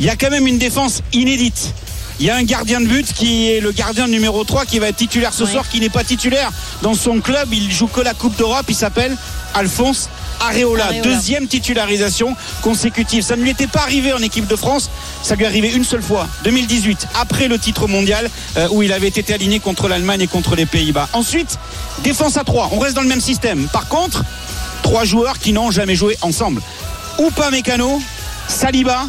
[0.00, 1.72] il y a quand même une défense inédite.
[2.18, 4.88] Il y a un gardien de but qui est le gardien numéro 3 qui va
[4.88, 6.50] être titulaire ce soir, qui n'est pas titulaire
[6.82, 7.48] dans son club.
[7.52, 8.66] Il joue que la Coupe d'Europe.
[8.68, 9.16] Il s'appelle
[9.54, 10.08] Alphonse
[10.40, 10.86] Areola.
[10.86, 11.02] Areola.
[11.02, 13.22] Deuxième titularisation consécutive.
[13.22, 14.90] Ça ne lui était pas arrivé en équipe de France.
[15.22, 18.92] Ça lui est arrivé une seule fois, 2018, après le titre mondial, euh, où il
[18.92, 21.08] avait été aligné contre l'Allemagne et contre les Pays-Bas.
[21.12, 21.58] Ensuite,
[22.02, 22.70] défense à 3.
[22.72, 23.68] On reste dans le même système.
[23.72, 24.24] Par contre,
[24.82, 26.60] trois joueurs qui n'ont jamais joué ensemble.
[27.18, 28.00] Oupa Mécano,
[28.48, 29.06] Saliba,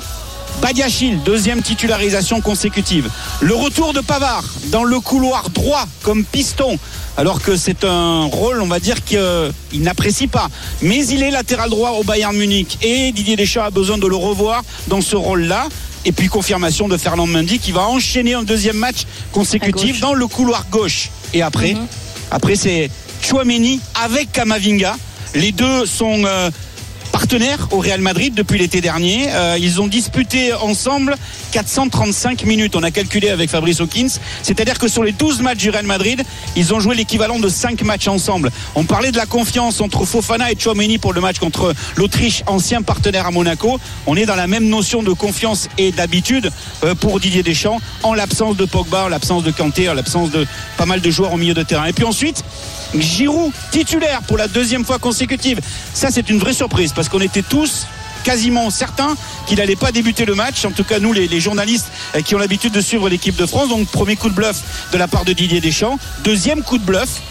[0.61, 3.09] Badiachil, deuxième titularisation consécutive.
[3.41, 6.77] Le retour de Pavard dans le couloir droit comme piston,
[7.17, 10.47] alors que c'est un rôle, on va dire qu'il n'apprécie pas.
[10.81, 14.15] Mais il est latéral droit au Bayern Munich et Didier Deschamps a besoin de le
[14.15, 15.67] revoir dans ce rôle-là.
[16.05, 20.27] Et puis confirmation de Fernand Mendy qui va enchaîner un deuxième match consécutif dans le
[20.27, 21.09] couloir gauche.
[21.33, 21.75] Et après,
[22.29, 22.89] après c'est
[23.21, 24.97] Chouameni avec Kamavinga.
[25.35, 26.51] Les deux sont euh,
[27.71, 29.27] au Real Madrid depuis l'été dernier.
[29.31, 31.15] Euh, ils ont disputé ensemble
[31.51, 32.75] 435 minutes.
[32.75, 34.19] On a calculé avec Fabrice Hawkins.
[34.43, 36.23] C'est-à-dire que sur les 12 matchs du Real Madrid,
[36.55, 38.51] ils ont joué l'équivalent de 5 matchs ensemble.
[38.75, 42.83] On parlait de la confiance entre Fofana et Chouameni pour le match contre l'Autriche, ancien
[42.83, 43.79] partenaire à Monaco.
[44.05, 46.51] On est dans la même notion de confiance et d'habitude
[46.83, 50.45] euh, pour Didier Deschamps en l'absence de Pogba, en l'absence de Kanté, en l'absence de
[50.77, 51.85] pas mal de joueurs au milieu de terrain.
[51.85, 52.43] Et puis ensuite,
[52.95, 55.59] Giroud titulaire pour la deuxième fois consécutive.
[55.93, 57.87] Ça, c'est une vraie surprise parce qu'on était tous
[58.23, 59.15] quasiment certains
[59.47, 60.65] qu'il n'allait pas débuter le match.
[60.65, 63.45] En tout cas, nous, les, les journalistes euh, qui ont l'habitude de suivre l'équipe de
[63.45, 63.69] France.
[63.69, 65.97] Donc, premier coup de bluff de la part de Didier Deschamps.
[66.23, 67.21] Deuxième coup de bluff.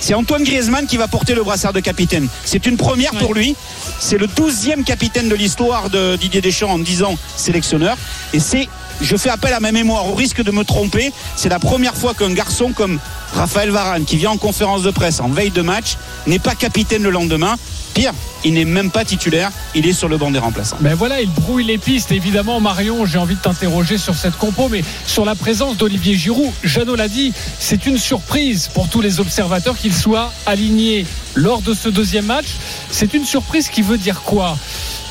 [0.00, 2.26] C'est Antoine Griezmann qui va porter le brassard de capitaine.
[2.44, 3.54] C'est une première pour lui.
[3.98, 7.98] C'est le douzième capitaine de l'histoire de Didier Deschamps en 10 ans sélectionneur.
[8.32, 8.68] Et c'est,
[9.00, 12.14] je fais appel à ma mémoire, au risque de me tromper, c'est la première fois
[12.14, 12.98] qu'un garçon comme
[13.34, 15.96] Raphaël Varane, qui vient en conférence de presse en veille de match,
[16.26, 17.56] n'est pas capitaine le lendemain.
[17.94, 18.12] Pire,
[18.44, 20.76] il n'est même pas titulaire, il est sur le banc des remplaçants.
[20.80, 22.12] Ben voilà, il brouille les pistes.
[22.12, 26.52] Évidemment, Marion, j'ai envie de t'interroger sur cette compo, mais sur la présence d'Olivier Giroud.
[26.62, 31.74] Jeannot l'a dit, c'est une surprise pour tous les observateurs qu'il soit aligné lors de
[31.74, 32.46] ce deuxième match.
[32.90, 34.56] C'est une surprise qui veut dire quoi?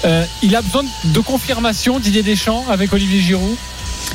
[0.06, 3.58] Euh, Il a besoin de confirmation, Didier Deschamps, avec Olivier Giroud?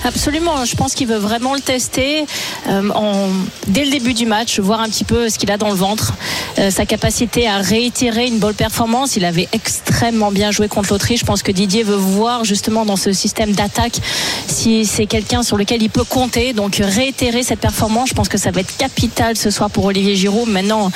[0.02, 2.26] Absolument, je pense qu'il veut vraiment le tester
[2.68, 3.28] euh,
[3.68, 6.14] dès le début du match, voir un petit peu ce qu'il a dans le ventre,
[6.58, 9.16] euh, sa capacité à réitérer une bonne performance.
[9.16, 11.20] Il avait extrêmement bien joué contre l'Autriche.
[11.20, 13.98] Je pense que Didier veut voir justement dans ce système d'attaque
[14.46, 16.52] si c'est quelqu'un sur lequel il peut compter.
[16.52, 20.16] Donc réitérer cette performance, je pense que ça va être capital ce soir pour Olivier
[20.16, 20.48] Giroud.
[20.48, 20.90] Maintenant,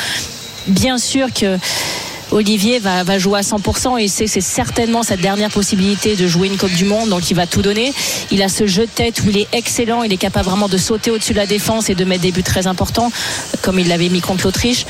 [0.67, 1.59] bien sûr que
[2.31, 6.73] Olivier va, jouer à 100% et c'est certainement sa dernière possibilité de jouer une Coupe
[6.75, 7.93] du Monde, donc il va tout donner.
[8.31, 10.77] Il a ce jeu de tête où il est excellent, il est capable vraiment de
[10.79, 13.11] sauter au-dessus de la défense et de mettre des buts très importants,
[13.63, 14.85] comme il l'avait mis contre l'Autriche.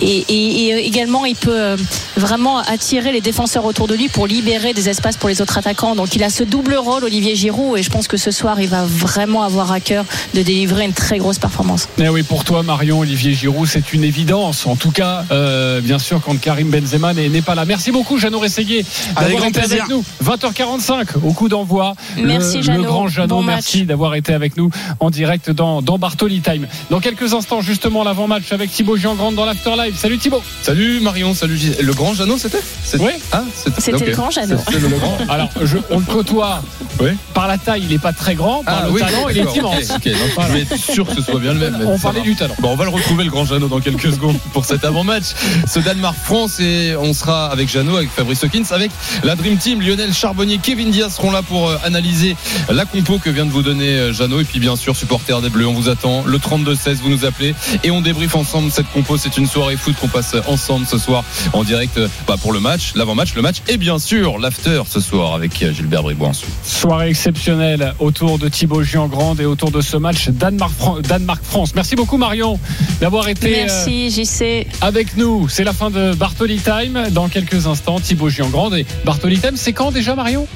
[0.00, 1.76] Et, et- et également, il peut euh,
[2.16, 5.94] vraiment attirer les défenseurs autour de lui pour libérer des espaces pour les autres attaquants.
[5.96, 8.68] Donc il a ce double rôle, Olivier Giroud, et je pense que ce soir, il
[8.68, 10.04] va vraiment avoir à cœur
[10.34, 11.88] de délivrer une très grosse performance.
[11.98, 14.66] Eh oui, pour toi, Marion, Olivier Giroud, c'est une évidence.
[14.66, 17.64] En tout cas, euh, bien sûr, quand Karim Benzema n'est n'est pas là.
[17.64, 18.84] Merci beaucoup, Jeannot Rességuier,
[19.20, 19.84] d'avoir été plaisir.
[19.84, 20.04] avec nous.
[20.24, 21.94] 20h45 au coup d'envoi.
[22.16, 22.82] Merci, le, Jeannot.
[22.82, 26.66] le grand Jeannot, Bon merci d'avoir été avec nous en direct dans, dans Bartoli Time.
[26.90, 29.96] Dans quelques instants, justement, l'avant-match avec Thibaut Giangrande dans l'Afterlife.
[29.98, 30.42] Salut Thibaut.
[30.62, 31.76] Salut Marion, salut Gilles.
[31.80, 32.60] Le grand Jeannot, c'était?
[32.84, 33.12] C'était- Oui.
[33.32, 33.42] Ah,
[33.78, 34.56] C'était le grand Jeannot.
[34.66, 35.16] C'était le grand.
[35.28, 36.62] Alors, je- on le côtoie.
[37.00, 37.10] Oui.
[37.34, 38.62] Par la taille, il n'est pas très grand.
[38.64, 39.88] Par Ah le oui, talent, il est immense.
[39.88, 40.50] Donc, Voilà.
[40.50, 41.78] Je vais être sûr que ce soit bien le même.
[41.86, 42.24] On parlait va.
[42.24, 42.54] du talent.
[42.60, 45.24] Bon, on va le retrouver, le grand Jeannot, dans quelques secondes pour cet avant-match.
[45.66, 48.90] Ce Danemark-France et on sera avec Jeannot, avec Fabrice Hawkins, avec
[49.24, 49.80] la Dream Team.
[49.80, 52.36] Lionel Charbonnier, Kevin Diaz seront là pour euh, analyser
[52.70, 54.40] la compo que vient de vous donner euh, Jeannot.
[54.40, 56.24] Et puis, bien sûr, supporters des Bleus, on vous attend.
[56.26, 57.54] Le 32-16, vous nous appelez
[57.84, 59.16] et on débriefe ensemble cette compo.
[59.16, 62.60] C'est une soirée foot qu'on passe ensemble ce soir en direct euh, bah, pour le
[62.60, 66.50] match, l'avant-match, le match et bien sûr l'after ce soir avec Gilbert Bribois ensuite.
[66.64, 71.74] Soirée exceptionnelle autour de Thibaut Giangrande et autour de ce match Danemark-Fran- Danemark-France.
[71.74, 72.58] Merci beaucoup Marion
[73.00, 74.66] d'avoir été euh, Merci, JC.
[74.80, 75.48] avec nous.
[75.48, 77.08] C'est la fin de Bartoli Time.
[77.10, 79.56] Dans quelques instants, Thibaut Giangrande et Bartoli Time.
[79.56, 80.46] C'est quand déjà Marion?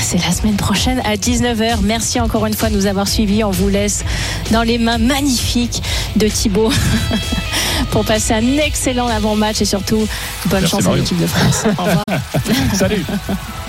[0.00, 1.78] C'est la semaine prochaine à 19h.
[1.82, 3.44] Merci encore une fois de nous avoir suivis.
[3.44, 4.04] On vous laisse
[4.50, 5.82] dans les mains magnifiques
[6.16, 6.72] de Thibaut
[7.90, 10.06] pour passer un excellent avant-match et surtout
[10.46, 11.64] bonne Merci, chance à l'équipe de France.
[11.78, 12.04] Au revoir.
[12.74, 13.04] Salut